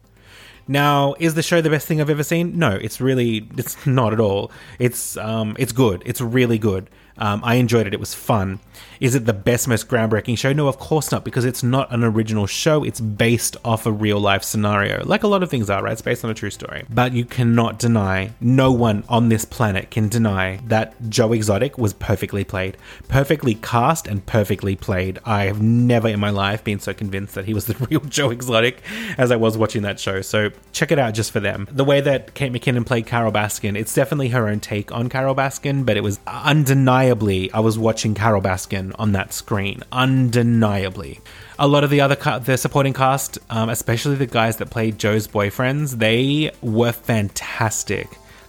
Now, 0.69 1.17
is 1.19 1.35
the 1.35 1.43
show 1.43 1.61
the 1.61 1.71
best 1.71 1.89
thing 1.89 2.01
I've 2.01 2.11
ever 2.11 2.23
seen? 2.23 2.59
No, 2.59 2.73
it's 2.73 3.01
really 3.01 3.49
it's 3.57 3.87
not 3.87 4.13
at 4.13 4.21
all. 4.21 4.53
It's 4.79 5.17
um 5.17 5.57
it's 5.59 5.73
good. 5.73 6.03
It's 6.07 6.21
really 6.21 6.59
good. 6.59 6.89
Um, 7.21 7.43
I 7.45 7.57
enjoyed 7.57 7.87
it. 7.87 7.95
It 7.95 8.01
was 8.01 8.15
fun. 8.15 8.61
Is 8.99 9.15
it 9.15 9.25
the 9.25 9.33
best, 9.33 9.69
most 9.69 9.89
groundbreaking 9.89 10.39
show? 10.39 10.53
No, 10.53 10.69
of 10.69 10.79
course 10.79 11.11
not, 11.13 11.25
because 11.25 11.45
it's 11.45 11.63
not 11.63 11.93
an 11.93 12.03
original 12.03 12.47
show. 12.47 12.83
It's 12.83 13.01
based 13.01 13.57
off 13.65 13.87
a 13.87 13.93
real 13.93 14.19
life 14.19 14.43
scenario, 14.43 15.05
like 15.05 15.23
a 15.23 15.27
lot 15.27 15.43
of 15.43 15.51
things 15.51 15.71
are, 15.71 15.83
right? 15.83 15.93
It's 15.93 16.03
based 16.03 16.25
on 16.25 16.31
a 16.31 16.35
true 16.35 16.51
story. 16.51 16.85
But 16.89 17.13
you 17.13 17.25
cannot 17.25 17.79
deny, 17.79 18.33
no 18.41 18.73
one 18.73 19.05
on 19.09 19.29
this 19.29 19.45
planet 19.45 19.91
can 19.91 20.09
deny 20.09 20.57
that 20.67 20.95
Joe 21.09 21.33
Exotic 21.33 21.79
was 21.79 21.93
perfectly 21.93 22.45
played, 22.45 22.77
perfectly 23.09 23.55
cast, 23.55 24.07
and 24.07 24.25
perfectly 24.25 24.77
played. 24.77 25.19
I 25.25 25.45
have 25.45 25.63
never 25.63 26.09
in 26.09 26.21
my 26.21 26.31
life 26.31 26.65
been 26.65 26.81
so 26.81 26.93
convinced 26.93 27.35
that 27.35 27.45
he 27.45 27.55
was 27.55 27.67
the 27.67 27.75
real 27.91 28.01
Joe 28.01 28.31
Exotic 28.31 28.83
as 29.19 29.31
I 29.31 29.37
was 29.37 29.57
watching 29.57 29.83
that 29.83 30.01
show. 30.01 30.21
So 30.23 30.51
check 30.73 30.91
it 30.91 30.99
out 30.99 31.15
just 31.15 31.33
for 31.33 31.41
them. 31.41 31.69
The 31.71 31.85
way 31.85 32.01
that 32.01 32.35
Kate 32.35 32.53
McKinnon 32.53 32.87
played 32.87 33.07
Carole 33.07 33.33
Baskin, 33.33 33.79
it's 33.79 33.95
definitely 33.95 34.29
her 34.29 34.49
own 34.49 34.61
take 34.61 34.93
on 34.93 35.09
Carole 35.09 35.35
Baskin, 35.35 35.85
but 35.85 35.97
it 35.97 36.03
was 36.03 36.21
undeniable 36.27 37.10
undeniably, 37.11 37.51
I 37.53 37.59
was 37.59 37.77
watching 37.77 38.15
Carole 38.15 38.41
Baskin 38.41 38.93
on 38.97 39.13
that 39.13 39.33
screen. 39.33 39.83
Undeniably. 39.91 41.19
A 41.59 41.67
lot 41.67 41.83
of 41.83 41.91
the 41.91 42.01
other 42.01 42.15
ca- 42.15 42.39
the 42.39 42.57
supporting 42.57 42.93
cast, 42.93 43.37
um, 43.51 43.69
especially 43.69 44.15
the 44.15 44.27
guys 44.27 44.59
that 44.59 44.71
played 44.71 44.97
Joe's 44.97 45.27
boyfriends, 45.27 45.99
they 45.99 46.53
were 46.63 46.93
fantastic. 46.93 48.07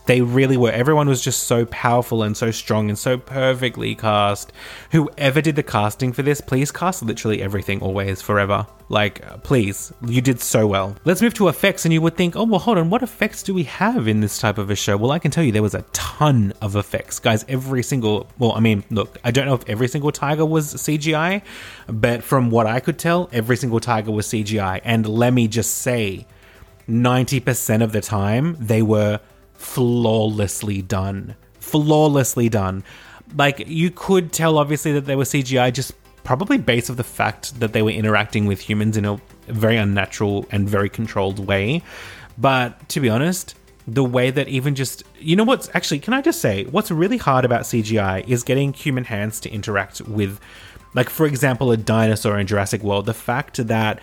They 0.08 0.22
really 0.22 0.58
were. 0.58 0.72
Everyone 0.72 1.08
was 1.08 1.22
just 1.22 1.44
so 1.44 1.66
powerful 1.66 2.24
and 2.24 2.36
so 2.36 2.52
strong 2.52 2.90
and 2.90 2.98
so 2.98 3.18
perfectly 3.18 3.96
cast. 3.96 4.52
Whoever 4.92 5.42
did 5.42 5.56
the 5.56 5.64
casting 5.64 6.12
for 6.12 6.24
this, 6.24 6.42
please 6.42 6.72
cast 6.72 7.04
literally 7.04 7.42
everything 7.42 7.82
always 7.82 8.22
forever. 8.22 8.66
Like, 8.90 9.44
please, 9.44 9.94
you 10.06 10.22
did 10.22 10.42
so 10.42 10.68
well. 10.68 10.98
Let's 11.06 11.22
move 11.22 11.34
to 11.36 11.48
effects, 11.48 11.86
and 11.86 11.94
you 11.94 12.02
would 12.02 12.18
think, 12.18 12.36
oh, 12.36 12.44
well, 12.44 12.60
hold 12.60 12.78
on, 12.78 12.90
what 12.90 13.04
effects 13.04 13.42
do 13.42 13.54
we 13.54 13.64
have 13.64 14.08
in 14.08 14.20
this 14.20 14.38
type 14.38 14.58
of 14.58 14.70
a 14.70 14.76
show? 14.76 14.98
Well, 14.98 15.12
I 15.12 15.20
can 15.20 15.32
tell 15.32 15.46
you 15.46 15.54
there 15.54 15.62
was 15.62 15.76
a 15.76 15.86
ton 15.94 16.52
of 16.62 16.76
effects. 16.76 17.20
Guys, 17.20 17.46
every 17.48 17.84
single, 17.84 18.28
well, 18.38 18.52
I 18.52 18.60
mean, 18.60 18.84
look, 18.90 19.18
I 19.24 19.32
don't 19.32 19.46
know 19.46 19.54
if 19.54 19.70
every 19.70 19.88
single 19.88 20.12
tiger 20.12 20.46
was 20.46 20.74
CGI, 20.74 21.42
but 21.88 22.22
from 22.22 22.50
what 22.50 22.66
I 22.66 22.82
could 22.82 23.00
tell, 23.00 23.30
every 23.32 23.56
single 23.56 23.80
tiger 23.80 24.12
was 24.12 24.28
CGI. 24.28 24.82
And 24.84 25.08
let 25.08 25.32
me 25.32 25.48
just 25.48 25.76
say, 25.76 26.26
90% 26.90 27.82
of 27.82 27.94
the 27.94 28.02
time, 28.02 28.58
they 28.60 28.82
were 28.82 29.22
flawlessly 29.62 30.82
done. 30.82 31.36
Flawlessly 31.60 32.50
done. 32.50 32.84
Like, 33.36 33.64
you 33.68 33.92
could 33.92 34.34
tell, 34.34 34.58
obviously, 34.58 34.92
that 34.94 35.06
they 35.06 35.16
were 35.16 35.24
CGI 35.24 35.72
just 35.72 35.94
probably 36.24 36.58
based 36.58 36.90
of 36.90 36.98
the 36.98 37.04
fact 37.04 37.60
that 37.60 37.74
they 37.74 37.82
were 37.82 37.92
interacting 37.92 38.46
with 38.46 38.60
humans 38.60 38.98
in 38.98 39.06
a 39.06 39.20
very 39.48 39.78
unnatural 39.78 40.46
and 40.52 40.68
very 40.68 40.90
controlled 40.90 41.40
way. 41.40 41.82
But 42.38 42.90
to 42.90 43.00
be 43.00 43.10
honest, 43.10 43.56
the 43.88 44.04
way 44.04 44.32
that 44.32 44.48
even 44.48 44.76
just 44.76 45.04
you 45.20 45.36
know 45.36 45.44
what's 45.44 45.70
actually 45.74 46.00
can 46.00 46.14
I 46.14 46.22
just 46.22 46.40
say 46.40 46.66
what's 46.66 46.92
really 46.92 47.18
hard 47.18 47.46
about 47.46 47.62
CGI 47.62 48.28
is 48.28 48.44
getting 48.44 48.74
human 48.74 49.06
hands 49.06 49.40
to 49.40 49.50
interact 49.50 50.02
with 50.02 50.40
like 50.94 51.10
for 51.10 51.26
example 51.26 51.72
a 51.72 51.78
dinosaur 51.78 52.38
in 52.40 52.46
Jurassic 52.46 52.84
World 52.84 53.08
the 53.08 53.14
fact 53.16 53.66
that 53.68 54.00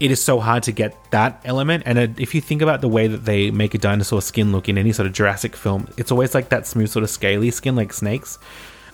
it 0.00 0.10
is 0.10 0.22
so 0.22 0.38
hard 0.38 0.62
to 0.62 0.72
get 0.72 0.94
that 1.10 1.40
element 1.44 1.82
and 1.86 1.98
uh, 1.98 2.06
if 2.18 2.34
you 2.34 2.40
think 2.40 2.62
about 2.62 2.80
the 2.80 2.88
way 2.88 3.06
that 3.06 3.24
they 3.24 3.50
make 3.50 3.74
a 3.74 3.78
dinosaur 3.78 4.22
skin 4.22 4.52
look 4.52 4.68
in 4.68 4.78
any 4.78 4.92
sort 4.92 5.06
of 5.06 5.12
Jurassic 5.12 5.56
film 5.56 5.88
it's 5.96 6.12
always 6.12 6.34
like 6.34 6.48
that 6.50 6.66
smooth 6.66 6.88
sort 6.88 7.02
of 7.02 7.10
scaly 7.10 7.50
skin 7.50 7.76
like 7.76 7.92
snakes 7.92 8.38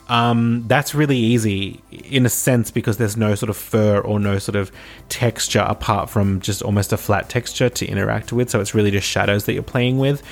um, 0.08 0.64
that's 0.66 0.94
really 0.94 1.16
easy 1.16 1.80
in 1.90 2.26
a 2.26 2.28
sense 2.28 2.70
because 2.70 2.99
there's 2.99 3.16
no 3.16 3.34
sort 3.34 3.50
of 3.50 3.56
fur 3.56 4.00
or 4.00 4.20
no 4.20 4.38
sort 4.38 4.56
of 4.56 4.70
texture 5.08 5.64
apart 5.66 6.11
from 6.11 6.40
just 6.40 6.62
almost 6.62 6.92
a 6.92 6.96
flat 6.96 7.28
texture 7.28 7.70
to 7.70 7.87
interact 7.87 8.32
with. 8.32 8.50
So 8.50 8.61
it's 8.61 8.75
really 8.75 8.90
just 8.90 9.08
shadows 9.08 9.46
that 9.46 9.54
you're 9.54 9.62
playing 9.62 9.99
with. 9.99 10.23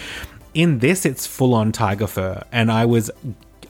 In 0.52 0.80
this, 0.80 1.06
it's 1.06 1.26
full 1.26 1.54
on 1.54 1.72
tiger 1.72 2.06
fur, 2.06 2.44
and 2.52 2.70
I 2.70 2.84
was 2.84 3.10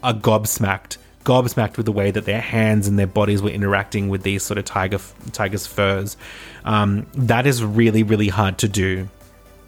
a 0.02 0.12
gobsmacked, 0.12 0.96
gobsmacked 1.24 1.76
with 1.76 1.86
the 1.86 1.92
way 1.92 2.10
that 2.10 2.24
their 2.24 2.40
hands 2.40 2.88
and 2.88 2.98
their 2.98 3.06
bodies 3.06 3.42
were 3.42 3.50
interacting 3.50 4.08
with 4.08 4.22
these 4.22 4.42
sort 4.42 4.58
of 4.58 4.64
tiger 4.64 4.98
tiger's 5.32 5.66
furs. 5.66 6.16
Um, 6.64 7.06
that 7.14 7.46
is 7.46 7.62
really, 7.64 8.02
really 8.02 8.28
hard 8.28 8.58
to 8.58 8.68
do 8.68 9.08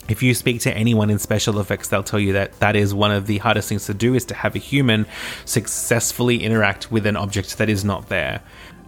if 0.09 0.23
you 0.23 0.35
speak 0.35 0.61
to 0.63 0.77
anyone 0.77 1.11
in 1.11 1.19
special 1.19 1.59
effects, 1.61 1.89
they'll 1.89 2.03
tell 2.03 2.21
you 2.21 2.35
that 2.35 2.59
that 2.61 2.77
is 2.77 2.93
one 2.93 3.11
of 3.11 3.27
the 3.27 3.39
hardest 3.39 3.69
things 3.69 3.87
to 3.87 3.95
do 3.95 4.15
is 4.15 4.25
to 4.27 4.35
have 4.35 4.55
a 4.55 4.59
human 4.59 5.07
successfully 5.45 6.43
interact 6.43 6.93
with 6.93 7.07
an 7.07 7.17
object 7.17 7.57
that 7.59 7.69
is 7.69 7.85
not 7.85 8.09
there. 8.09 8.43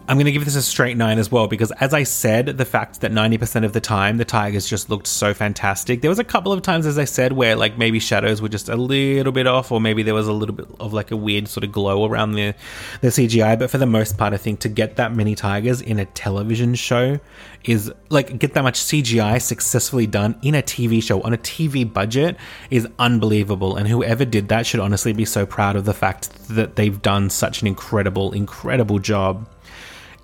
I'm 0.08 0.16
going 0.16 0.26
to 0.26 0.32
give 0.32 0.44
this 0.44 0.54
a 0.54 0.62
straight 0.62 0.96
nine 0.96 1.18
as 1.18 1.32
well 1.32 1.48
because, 1.48 1.72
as 1.72 1.92
I 1.92 2.04
said, 2.04 2.58
the 2.58 2.64
fact 2.64 3.00
that 3.00 3.10
90% 3.10 3.64
of 3.64 3.72
the 3.72 3.80
time 3.80 4.18
the 4.18 4.24
Tigers 4.24 4.68
just 4.68 4.88
looked 4.88 5.08
so 5.08 5.34
fantastic. 5.34 6.00
There 6.00 6.10
was 6.10 6.20
a 6.20 6.24
couple 6.24 6.52
of 6.52 6.62
times, 6.62 6.86
as 6.86 6.96
I 6.96 7.04
said, 7.04 7.32
where 7.32 7.56
like 7.56 7.76
maybe 7.76 7.98
shadows 7.98 8.40
were 8.40 8.48
just 8.48 8.68
a 8.68 8.76
little 8.76 9.32
bit 9.32 9.48
off, 9.48 9.72
or 9.72 9.80
maybe 9.80 10.04
there 10.04 10.14
was 10.14 10.28
a 10.28 10.32
little 10.32 10.54
bit 10.54 10.68
of 10.78 10.92
like 10.92 11.10
a 11.10 11.16
weird 11.16 11.48
sort 11.48 11.64
of 11.64 11.72
glow 11.72 12.04
around 12.04 12.32
the 12.32 12.54
the 13.00 13.08
CGI. 13.08 13.58
But 13.58 13.68
for 13.68 13.78
the 13.78 13.86
most 13.86 14.16
part, 14.16 14.32
I 14.32 14.36
think 14.36 14.60
to 14.60 14.68
get 14.68 14.94
that 14.96 15.12
many 15.12 15.34
tigers 15.34 15.80
in 15.80 15.98
a 15.98 16.04
television 16.04 16.76
show 16.76 17.18
is 17.64 17.92
like 18.08 18.38
get 18.38 18.54
that 18.54 18.62
much 18.62 18.78
CGI 18.78 19.42
successfully 19.42 20.06
done 20.06 20.38
in 20.42 20.54
a 20.54 20.62
TV 20.62 21.02
show 21.02 21.20
on 21.22 21.34
a 21.34 21.38
TV 21.38 21.90
budget 21.90 22.36
is 22.70 22.86
unbelievable. 23.00 23.74
And 23.74 23.88
whoever 23.88 24.24
did 24.24 24.48
that 24.48 24.66
should 24.66 24.80
honestly 24.80 25.12
be 25.12 25.24
so 25.24 25.46
proud 25.46 25.74
of 25.74 25.84
the 25.84 25.94
fact 25.94 26.30
that 26.48 26.76
they've 26.76 27.02
done 27.02 27.28
such 27.28 27.60
an 27.60 27.66
incredible, 27.66 28.32
incredible 28.32 29.00
job. 29.00 29.48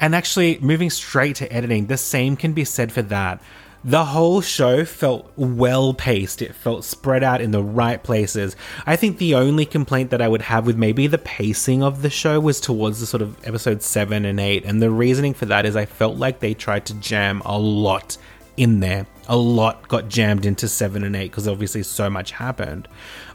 And 0.02 0.16
actually, 0.16 0.58
moving 0.58 0.90
straight 0.90 1.36
to 1.36 1.50
editing, 1.52 1.86
the 1.86 1.96
same 1.96 2.34
can 2.34 2.52
be 2.52 2.64
said 2.64 2.90
for 2.90 3.02
that. 3.02 3.40
The 3.84 4.04
whole 4.04 4.40
show 4.40 4.84
felt 4.84 5.30
well 5.36 5.94
paced. 5.94 6.42
It 6.42 6.56
felt 6.56 6.84
spread 6.84 7.22
out 7.22 7.40
in 7.40 7.52
the 7.52 7.62
right 7.62 8.02
places. 8.02 8.56
I 8.84 8.96
think 8.96 9.18
the 9.18 9.36
only 9.36 9.64
complaint 9.64 10.10
that 10.10 10.20
I 10.20 10.26
would 10.26 10.42
have 10.42 10.66
with 10.66 10.76
maybe 10.76 11.06
the 11.06 11.18
pacing 11.18 11.84
of 11.84 12.02
the 12.02 12.10
show 12.10 12.40
was 12.40 12.60
towards 12.60 12.98
the 12.98 13.06
sort 13.06 13.22
of 13.22 13.36
episode 13.46 13.80
7 13.80 14.24
and 14.24 14.40
8. 14.40 14.64
And 14.64 14.82
the 14.82 14.90
reasoning 14.90 15.34
for 15.34 15.46
that 15.46 15.66
is 15.66 15.76
I 15.76 15.86
felt 15.86 16.16
like 16.16 16.40
they 16.40 16.52
tried 16.52 16.84
to 16.86 16.94
jam 16.94 17.40
a 17.44 17.56
lot 17.56 18.16
in 18.56 18.80
there. 18.80 19.06
A 19.28 19.36
lot 19.36 19.86
got 19.86 20.08
jammed 20.08 20.46
into 20.46 20.66
7 20.66 21.04
and 21.04 21.14
8 21.14 21.30
because 21.30 21.46
obviously 21.46 21.84
so 21.84 22.10
much 22.10 22.32
happened. 22.32 22.88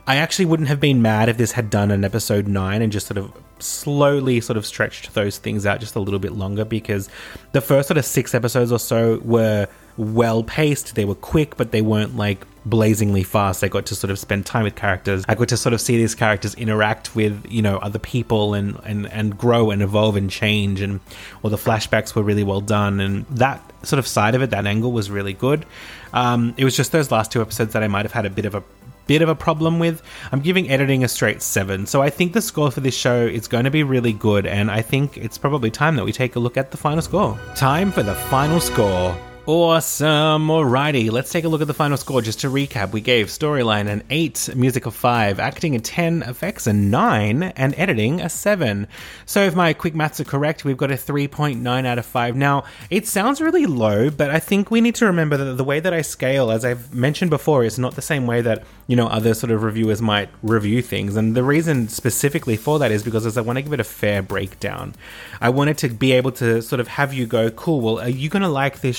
I 0.06 0.16
actually 0.16 0.46
wouldn't 0.46 0.68
have 0.68 0.80
been 0.80 1.00
mad 1.00 1.30
if 1.30 1.38
this 1.38 1.52
had 1.52 1.70
done 1.70 1.90
an 1.90 2.04
episode 2.04 2.46
9 2.46 2.82
and 2.82 2.92
just 2.92 3.06
sort 3.06 3.18
of 3.18 3.32
slowly 3.62 4.40
sort 4.40 4.56
of 4.56 4.66
stretched 4.66 5.14
those 5.14 5.38
things 5.38 5.66
out 5.66 5.80
just 5.80 5.96
a 5.96 6.00
little 6.00 6.20
bit 6.20 6.32
longer 6.32 6.64
because 6.64 7.08
the 7.52 7.60
first 7.60 7.88
sort 7.88 7.98
of 7.98 8.04
six 8.04 8.34
episodes 8.34 8.72
or 8.72 8.78
so 8.78 9.18
were 9.24 9.68
well 9.96 10.44
paced. 10.44 10.94
They 10.94 11.04
were 11.04 11.14
quick, 11.14 11.56
but 11.56 11.72
they 11.72 11.82
weren't 11.82 12.16
like 12.16 12.46
blazingly 12.64 13.22
fast. 13.22 13.64
I 13.64 13.68
got 13.68 13.86
to 13.86 13.94
sort 13.94 14.10
of 14.10 14.18
spend 14.18 14.46
time 14.46 14.64
with 14.64 14.76
characters. 14.76 15.24
I 15.28 15.34
got 15.34 15.48
to 15.48 15.56
sort 15.56 15.72
of 15.72 15.80
see 15.80 15.96
these 15.96 16.14
characters 16.14 16.54
interact 16.54 17.16
with, 17.16 17.44
you 17.50 17.62
know, 17.62 17.78
other 17.78 17.98
people 17.98 18.54
and, 18.54 18.78
and, 18.84 19.06
and 19.10 19.36
grow 19.36 19.70
and 19.70 19.82
evolve 19.82 20.16
and 20.16 20.30
change. 20.30 20.80
And 20.80 21.00
all 21.42 21.50
the 21.50 21.56
flashbacks 21.56 22.14
were 22.14 22.22
really 22.22 22.44
well 22.44 22.60
done. 22.60 23.00
And 23.00 23.26
that 23.26 23.60
sort 23.82 23.98
of 23.98 24.06
side 24.06 24.34
of 24.34 24.42
it, 24.42 24.50
that 24.50 24.66
angle 24.66 24.92
was 24.92 25.10
really 25.10 25.32
good. 25.32 25.66
Um, 26.12 26.54
it 26.56 26.64
was 26.64 26.76
just 26.76 26.92
those 26.92 27.10
last 27.10 27.32
two 27.32 27.42
episodes 27.42 27.72
that 27.72 27.82
I 27.82 27.88
might 27.88 28.04
have 28.04 28.12
had 28.12 28.24
a 28.24 28.30
bit 28.30 28.46
of 28.46 28.54
a 28.54 28.62
bit 29.08 29.22
of 29.22 29.28
a 29.28 29.34
problem 29.34 29.80
with. 29.80 30.00
I'm 30.30 30.40
giving 30.40 30.70
editing 30.70 31.02
a 31.02 31.08
straight 31.08 31.42
7. 31.42 31.86
So 31.86 32.00
I 32.00 32.10
think 32.10 32.32
the 32.34 32.42
score 32.42 32.70
for 32.70 32.80
this 32.80 32.94
show 32.94 33.26
is 33.26 33.48
going 33.48 33.64
to 33.64 33.70
be 33.70 33.82
really 33.82 34.12
good, 34.12 34.46
and 34.46 34.70
I 34.70 34.82
think 34.82 35.16
it's 35.16 35.38
probably 35.38 35.72
time 35.72 35.96
that 35.96 36.04
we 36.04 36.12
take 36.12 36.36
a 36.36 36.38
look 36.38 36.56
at 36.56 36.70
the 36.70 36.76
final 36.76 37.02
score. 37.02 37.36
Time 37.56 37.90
for 37.90 38.04
the 38.04 38.14
final 38.14 38.60
score. 38.60 39.16
Awesome. 39.48 40.48
Alrighty, 40.48 41.10
let's 41.10 41.32
take 41.32 41.44
a 41.44 41.48
look 41.48 41.62
at 41.62 41.66
the 41.66 41.72
final 41.72 41.96
score. 41.96 42.20
Just 42.20 42.40
to 42.40 42.50
recap, 42.50 42.92
we 42.92 43.00
gave 43.00 43.28
storyline 43.28 43.88
an 43.88 44.02
8, 44.10 44.50
music 44.54 44.84
a 44.84 44.90
5, 44.90 45.40
acting 45.40 45.74
a 45.74 45.80
10, 45.80 46.22
effects 46.24 46.66
a 46.66 46.74
9, 46.74 47.42
and 47.42 47.74
editing 47.78 48.20
a 48.20 48.28
7. 48.28 48.86
So 49.24 49.40
if 49.44 49.54
my 49.54 49.72
quick 49.72 49.94
maths 49.94 50.20
are 50.20 50.24
correct, 50.24 50.66
we've 50.66 50.76
got 50.76 50.90
a 50.90 50.96
3.9 50.96 51.86
out 51.86 51.98
of 51.98 52.04
5. 52.04 52.36
Now, 52.36 52.64
it 52.90 53.06
sounds 53.06 53.40
really 53.40 53.64
low, 53.64 54.10
but 54.10 54.28
I 54.28 54.38
think 54.38 54.70
we 54.70 54.82
need 54.82 54.96
to 54.96 55.06
remember 55.06 55.38
that 55.38 55.54
the 55.54 55.64
way 55.64 55.80
that 55.80 55.94
I 55.94 56.02
scale, 56.02 56.50
as 56.50 56.62
I've 56.62 56.92
mentioned 56.92 57.30
before, 57.30 57.64
is 57.64 57.78
not 57.78 57.94
the 57.94 58.02
same 58.02 58.26
way 58.26 58.42
that, 58.42 58.64
you 58.86 58.96
know, 58.96 59.06
other 59.06 59.32
sort 59.32 59.50
of 59.50 59.62
reviewers 59.62 60.02
might 60.02 60.28
review 60.42 60.82
things. 60.82 61.16
And 61.16 61.34
the 61.34 61.42
reason 61.42 61.88
specifically 61.88 62.58
for 62.58 62.78
that 62.80 62.92
is 62.92 63.02
because 63.02 63.38
I 63.38 63.40
want 63.40 63.56
to 63.56 63.62
give 63.62 63.72
it 63.72 63.80
a 63.80 63.84
fair 63.84 64.20
breakdown. 64.20 64.94
I 65.40 65.48
wanted 65.48 65.78
to 65.78 65.88
be 65.88 66.12
able 66.12 66.32
to 66.32 66.60
sort 66.60 66.80
of 66.80 66.88
have 66.88 67.14
you 67.14 67.24
go, 67.24 67.48
cool, 67.50 67.80
well, 67.80 67.98
are 67.98 68.10
you 68.10 68.28
going 68.28 68.42
to 68.42 68.48
like 68.48 68.82
this 68.82 68.98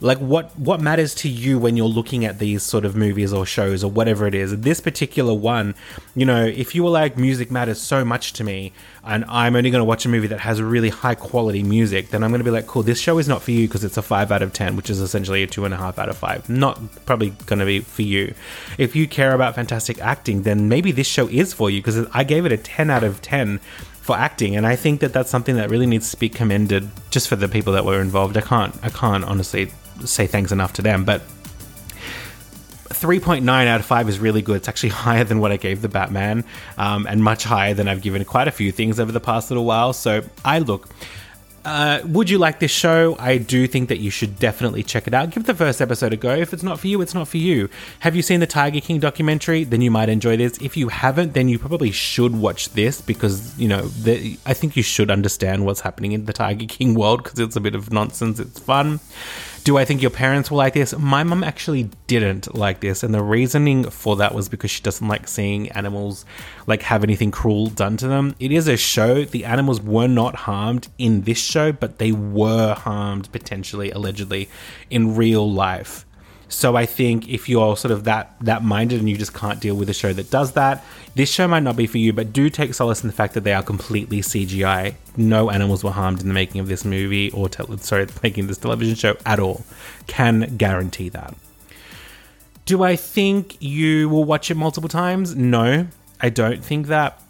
like 0.00 0.18
what 0.18 0.56
what 0.58 0.80
matters 0.80 1.14
to 1.16 1.28
you 1.28 1.58
when 1.58 1.76
you're 1.76 1.86
looking 1.86 2.24
at 2.24 2.38
these 2.38 2.62
sort 2.62 2.84
of 2.84 2.94
movies 2.94 3.32
or 3.32 3.46
shows 3.46 3.82
or 3.84 3.90
whatever 3.90 4.26
it 4.26 4.34
is? 4.34 4.60
This 4.60 4.80
particular 4.80 5.34
one 5.34 5.74
you 6.14 6.26
know 6.26 6.44
if 6.44 6.74
you 6.74 6.82
were 6.82 6.90
like 6.90 7.16
music 7.16 7.50
matters 7.50 7.80
so 7.80 8.04
much 8.04 8.32
to 8.32 8.44
me 8.44 8.72
and 9.04 9.24
i'm 9.28 9.56
only 9.56 9.70
going 9.70 9.80
to 9.80 9.84
watch 9.84 10.04
a 10.04 10.08
movie 10.08 10.26
that 10.26 10.40
has 10.40 10.60
really 10.60 10.88
high 10.88 11.14
quality 11.14 11.62
music 11.62 12.10
then 12.10 12.22
i'm 12.22 12.30
going 12.30 12.40
to 12.40 12.44
be 12.44 12.50
like 12.50 12.66
cool 12.66 12.82
this 12.82 13.00
show 13.00 13.18
is 13.18 13.28
not 13.28 13.42
for 13.42 13.50
you 13.50 13.66
because 13.66 13.84
it's 13.84 13.96
a 13.96 14.02
5 14.02 14.32
out 14.32 14.42
of 14.42 14.52
10 14.52 14.76
which 14.76 14.90
is 14.90 15.00
essentially 15.00 15.42
a 15.42 15.46
2.5 15.46 15.98
out 15.98 16.08
of 16.08 16.16
5 16.16 16.48
not 16.48 16.80
probably 17.06 17.30
going 17.46 17.58
to 17.58 17.64
be 17.64 17.80
for 17.80 18.02
you. 18.02 18.34
If 18.78 18.94
you 18.96 19.06
care 19.06 19.34
about 19.34 19.54
fantastic 19.54 20.00
acting 20.00 20.42
then 20.42 20.68
maybe 20.68 20.92
this 20.92 21.06
show 21.06 21.28
is 21.28 21.52
for 21.52 21.70
you 21.70 21.80
because 21.80 22.06
i 22.12 22.24
gave 22.24 22.44
it 22.46 22.52
a 22.52 22.56
10 22.56 22.90
out 22.90 23.04
of 23.04 23.22
10 23.22 23.60
for 24.10 24.16
acting, 24.16 24.56
and 24.56 24.66
I 24.66 24.74
think 24.74 24.98
that 25.02 25.12
that's 25.12 25.30
something 25.30 25.54
that 25.54 25.70
really 25.70 25.86
needs 25.86 26.10
to 26.10 26.16
be 26.16 26.28
commended 26.28 26.88
just 27.10 27.28
for 27.28 27.36
the 27.36 27.46
people 27.46 27.74
that 27.74 27.84
were 27.84 28.00
involved. 28.00 28.36
I 28.36 28.40
can't, 28.40 28.74
I 28.82 28.90
can't 28.90 29.22
honestly 29.22 29.70
say 30.04 30.26
thanks 30.26 30.50
enough 30.50 30.72
to 30.74 30.82
them, 30.82 31.04
but. 31.04 31.22
3.9 32.88 33.66
out 33.66 33.80
of 33.80 33.86
5 33.86 34.08
is 34.08 34.18
really 34.18 34.42
good. 34.42 34.56
It's 34.56 34.68
actually 34.68 34.88
higher 35.06 35.22
than 35.22 35.38
what 35.38 35.52
I 35.52 35.56
gave 35.56 35.80
the 35.80 35.88
Batman, 35.88 36.44
um, 36.76 37.06
and 37.06 37.22
much 37.22 37.44
higher 37.44 37.72
than 37.72 37.86
I've 37.86 38.02
given 38.02 38.24
quite 38.24 38.48
a 38.48 38.50
few 38.50 38.72
things 38.72 38.98
over 38.98 39.12
the 39.12 39.20
past 39.20 39.48
little 39.48 39.64
while. 39.64 39.92
So 39.92 40.22
I 40.44 40.58
look, 40.58 40.88
uh, 41.64 42.00
would 42.06 42.30
you 42.30 42.38
like 42.38 42.58
this 42.58 42.70
show? 42.70 43.16
I 43.18 43.38
do 43.38 43.66
think 43.66 43.88
that 43.88 43.98
you 43.98 44.10
should 44.10 44.38
definitely 44.38 44.82
check 44.82 45.06
it 45.06 45.14
out. 45.14 45.30
Give 45.30 45.44
the 45.44 45.54
first 45.54 45.80
episode 45.80 46.12
a 46.12 46.16
go. 46.16 46.34
If 46.34 46.52
it's 46.52 46.62
not 46.62 46.80
for 46.80 46.86
you, 46.86 47.00
it's 47.02 47.14
not 47.14 47.28
for 47.28 47.36
you. 47.36 47.68
Have 48.00 48.16
you 48.16 48.22
seen 48.22 48.40
the 48.40 48.46
Tiger 48.46 48.80
King 48.80 48.98
documentary? 48.98 49.64
Then 49.64 49.82
you 49.82 49.90
might 49.90 50.08
enjoy 50.08 50.36
this. 50.36 50.58
If 50.58 50.76
you 50.76 50.88
haven't, 50.88 51.34
then 51.34 51.48
you 51.48 51.58
probably 51.58 51.90
should 51.90 52.34
watch 52.34 52.70
this 52.70 53.00
because, 53.00 53.58
you 53.58 53.68
know, 53.68 53.82
the, 53.82 54.38
I 54.46 54.54
think 54.54 54.76
you 54.76 54.82
should 54.82 55.10
understand 55.10 55.66
what's 55.66 55.80
happening 55.80 56.12
in 56.12 56.24
the 56.24 56.32
Tiger 56.32 56.66
King 56.66 56.94
world 56.94 57.24
because 57.24 57.38
it's 57.38 57.56
a 57.56 57.60
bit 57.60 57.74
of 57.74 57.92
nonsense. 57.92 58.40
It's 58.40 58.58
fun. 58.58 59.00
Do 59.62 59.76
I 59.76 59.84
think 59.84 60.00
your 60.00 60.10
parents 60.10 60.50
will 60.50 60.56
like 60.56 60.72
this? 60.72 60.96
My 60.96 61.22
mum 61.22 61.44
actually 61.44 61.90
didn't 62.06 62.54
like 62.54 62.80
this, 62.80 63.02
and 63.02 63.12
the 63.12 63.22
reasoning 63.22 63.84
for 63.90 64.16
that 64.16 64.34
was 64.34 64.48
because 64.48 64.70
she 64.70 64.82
doesn't 64.82 65.06
like 65.06 65.28
seeing 65.28 65.70
animals 65.72 66.24
like 66.66 66.82
have 66.82 67.04
anything 67.04 67.30
cruel 67.30 67.66
done 67.66 67.98
to 67.98 68.08
them. 68.08 68.34
It 68.40 68.52
is 68.52 68.68
a 68.68 68.78
show. 68.78 69.24
The 69.24 69.44
animals 69.44 69.82
were 69.82 70.06
not 70.06 70.34
harmed 70.34 70.88
in 70.96 71.22
this 71.22 71.38
show, 71.38 71.72
but 71.72 71.98
they 71.98 72.10
were 72.10 72.74
harmed 72.74 73.30
potentially, 73.32 73.90
allegedly, 73.90 74.48
in 74.88 75.14
real 75.14 75.50
life. 75.50 76.06
So 76.50 76.76
I 76.76 76.84
think 76.84 77.28
if 77.28 77.48
you're 77.48 77.76
sort 77.76 77.92
of 77.92 78.04
that 78.04 78.34
that 78.40 78.62
minded 78.64 78.98
and 78.98 79.08
you 79.08 79.16
just 79.16 79.32
can't 79.32 79.60
deal 79.60 79.76
with 79.76 79.88
a 79.88 79.94
show 79.94 80.12
that 80.12 80.30
does 80.30 80.52
that, 80.52 80.84
this 81.14 81.30
show 81.30 81.46
might 81.46 81.62
not 81.62 81.76
be 81.76 81.86
for 81.86 81.98
you. 81.98 82.12
But 82.12 82.32
do 82.32 82.50
take 82.50 82.74
solace 82.74 83.02
in 83.02 83.06
the 83.06 83.14
fact 83.14 83.34
that 83.34 83.44
they 83.44 83.52
are 83.52 83.62
completely 83.62 84.20
CGI. 84.20 84.94
No 85.16 85.50
animals 85.50 85.84
were 85.84 85.92
harmed 85.92 86.20
in 86.20 86.28
the 86.28 86.34
making 86.34 86.60
of 86.60 86.68
this 86.68 86.84
movie 86.84 87.30
or 87.30 87.48
te- 87.48 87.76
sorry, 87.78 88.06
making 88.22 88.48
this 88.48 88.58
television 88.58 88.96
show 88.96 89.16
at 89.24 89.38
all. 89.38 89.64
Can 90.08 90.56
guarantee 90.56 91.08
that. 91.10 91.34
Do 92.66 92.82
I 92.82 92.96
think 92.96 93.56
you 93.60 94.08
will 94.08 94.24
watch 94.24 94.50
it 94.50 94.56
multiple 94.56 94.88
times? 94.88 95.34
No, 95.34 95.86
I 96.20 96.28
don't 96.30 96.64
think 96.64 96.88
that. 96.88 97.20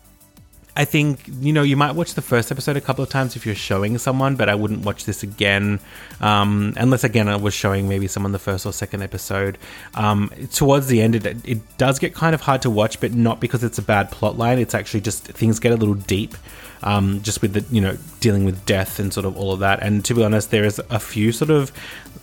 I 0.76 0.84
think 0.84 1.20
you 1.40 1.52
know 1.52 1.62
you 1.62 1.76
might 1.76 1.92
watch 1.92 2.14
the 2.14 2.22
first 2.22 2.52
episode 2.52 2.76
a 2.76 2.80
couple 2.80 3.02
of 3.02 3.10
times 3.10 3.36
if 3.36 3.44
you're 3.44 3.54
showing 3.54 3.98
someone, 3.98 4.36
but 4.36 4.48
I 4.48 4.54
wouldn't 4.54 4.84
watch 4.84 5.04
this 5.04 5.22
again 5.22 5.80
um, 6.20 6.74
unless 6.76 7.04
again 7.04 7.28
I 7.28 7.36
was 7.36 7.54
showing 7.54 7.88
maybe 7.88 8.06
someone 8.06 8.32
the 8.32 8.38
first 8.38 8.66
or 8.66 8.72
second 8.72 9.02
episode. 9.02 9.58
Um, 9.94 10.30
towards 10.52 10.86
the 10.86 11.00
end, 11.00 11.16
it, 11.16 11.26
it 11.48 11.78
does 11.78 11.98
get 11.98 12.14
kind 12.14 12.34
of 12.34 12.42
hard 12.42 12.62
to 12.62 12.70
watch, 12.70 13.00
but 13.00 13.12
not 13.12 13.40
because 13.40 13.64
it's 13.64 13.78
a 13.78 13.82
bad 13.82 14.10
plot 14.10 14.38
line. 14.38 14.58
It's 14.58 14.74
actually 14.74 15.00
just 15.00 15.24
things 15.24 15.58
get 15.58 15.72
a 15.72 15.76
little 15.76 15.94
deep, 15.94 16.36
um, 16.82 17.20
just 17.22 17.42
with 17.42 17.52
the 17.54 17.64
you 17.74 17.80
know 17.80 17.96
dealing 18.20 18.44
with 18.44 18.64
death 18.64 18.98
and 18.98 19.12
sort 19.12 19.26
of 19.26 19.36
all 19.36 19.52
of 19.52 19.60
that. 19.60 19.82
And 19.82 20.04
to 20.04 20.14
be 20.14 20.22
honest, 20.22 20.50
there 20.50 20.64
is 20.64 20.80
a 20.90 21.00
few 21.00 21.32
sort 21.32 21.50
of 21.50 21.72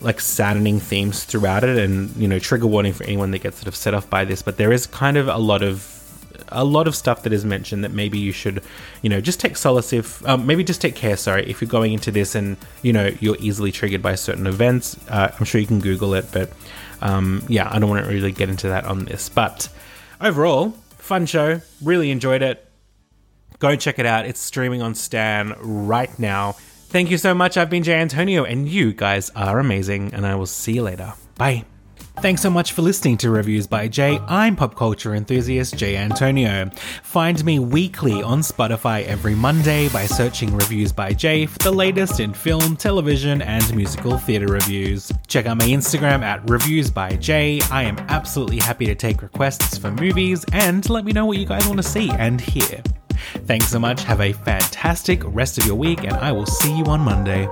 like 0.00 0.20
saddening 0.20 0.80
themes 0.80 1.24
throughout 1.24 1.64
it, 1.64 1.76
and 1.76 2.14
you 2.16 2.28
know 2.28 2.38
trigger 2.38 2.66
warning 2.66 2.94
for 2.94 3.04
anyone 3.04 3.30
that 3.32 3.42
gets 3.42 3.58
sort 3.58 3.68
of 3.68 3.76
set 3.76 3.92
off 3.92 4.08
by 4.08 4.24
this. 4.24 4.40
But 4.40 4.56
there 4.56 4.72
is 4.72 4.86
kind 4.86 5.16
of 5.16 5.28
a 5.28 5.38
lot 5.38 5.62
of 5.62 5.97
a 6.50 6.64
lot 6.64 6.86
of 6.88 6.94
stuff 6.94 7.22
that 7.22 7.32
is 7.32 7.44
mentioned 7.44 7.84
that 7.84 7.92
maybe 7.92 8.18
you 8.18 8.32
should, 8.32 8.62
you 9.02 9.10
know, 9.10 9.20
just 9.20 9.40
take 9.40 9.56
solace 9.56 9.92
if, 9.92 10.26
um, 10.26 10.46
maybe 10.46 10.64
just 10.64 10.80
take 10.80 10.94
care, 10.94 11.16
sorry, 11.16 11.48
if 11.48 11.60
you're 11.60 11.68
going 11.68 11.92
into 11.92 12.10
this 12.10 12.34
and, 12.34 12.56
you 12.82 12.92
know, 12.92 13.10
you're 13.20 13.36
easily 13.40 13.72
triggered 13.72 14.02
by 14.02 14.14
certain 14.14 14.46
events. 14.46 14.96
Uh, 15.08 15.30
I'm 15.38 15.44
sure 15.44 15.60
you 15.60 15.66
can 15.66 15.80
Google 15.80 16.14
it, 16.14 16.26
but 16.32 16.50
um, 17.00 17.42
yeah, 17.48 17.68
I 17.70 17.78
don't 17.78 17.90
want 17.90 18.04
to 18.04 18.10
really 18.10 18.32
get 18.32 18.48
into 18.48 18.68
that 18.68 18.84
on 18.84 19.04
this. 19.04 19.28
But 19.28 19.68
overall, 20.20 20.70
fun 20.98 21.26
show. 21.26 21.60
Really 21.82 22.10
enjoyed 22.10 22.42
it. 22.42 22.64
Go 23.58 23.74
check 23.76 23.98
it 23.98 24.06
out. 24.06 24.26
It's 24.26 24.40
streaming 24.40 24.82
on 24.82 24.94
Stan 24.94 25.54
right 25.60 26.16
now. 26.18 26.52
Thank 26.90 27.10
you 27.10 27.18
so 27.18 27.34
much. 27.34 27.56
I've 27.56 27.68
been 27.68 27.82
Jay 27.82 27.94
Antonio, 28.00 28.44
and 28.44 28.68
you 28.68 28.92
guys 28.92 29.30
are 29.30 29.58
amazing, 29.58 30.14
and 30.14 30.26
I 30.26 30.36
will 30.36 30.46
see 30.46 30.74
you 30.74 30.82
later. 30.82 31.12
Bye. 31.36 31.64
Thanks 32.20 32.42
so 32.42 32.50
much 32.50 32.72
for 32.72 32.82
listening 32.82 33.16
to 33.18 33.30
Reviews 33.30 33.68
by 33.68 33.86
Jay. 33.86 34.18
I'm 34.26 34.56
pop 34.56 34.74
culture 34.74 35.14
enthusiast 35.14 35.76
Jay 35.76 35.96
Antonio. 35.96 36.68
Find 37.04 37.42
me 37.44 37.60
weekly 37.60 38.22
on 38.22 38.40
Spotify 38.40 39.04
every 39.04 39.36
Monday 39.36 39.88
by 39.90 40.06
searching 40.06 40.54
Reviews 40.54 40.92
by 40.92 41.12
Jay 41.12 41.46
for 41.46 41.58
the 41.58 41.70
latest 41.70 42.18
in 42.18 42.34
film, 42.34 42.76
television, 42.76 43.40
and 43.40 43.74
musical 43.74 44.18
theatre 44.18 44.48
reviews. 44.48 45.12
Check 45.28 45.46
out 45.46 45.58
my 45.58 45.66
Instagram 45.66 46.22
at 46.22 46.48
Reviews 46.50 46.90
by 46.90 47.14
Jay. 47.16 47.60
I 47.70 47.84
am 47.84 47.96
absolutely 48.08 48.58
happy 48.58 48.86
to 48.86 48.96
take 48.96 49.22
requests 49.22 49.78
for 49.78 49.92
movies 49.92 50.44
and 50.52 50.88
let 50.90 51.04
me 51.04 51.12
know 51.12 51.24
what 51.24 51.38
you 51.38 51.46
guys 51.46 51.66
want 51.68 51.78
to 51.78 51.88
see 51.88 52.10
and 52.10 52.40
hear. 52.40 52.82
Thanks 53.46 53.68
so 53.68 53.78
much. 53.78 54.02
Have 54.02 54.20
a 54.20 54.32
fantastic 54.32 55.22
rest 55.24 55.56
of 55.56 55.66
your 55.66 55.76
week, 55.76 56.02
and 56.02 56.14
I 56.14 56.32
will 56.32 56.46
see 56.46 56.76
you 56.76 56.84
on 56.84 57.00
Monday. 57.00 57.48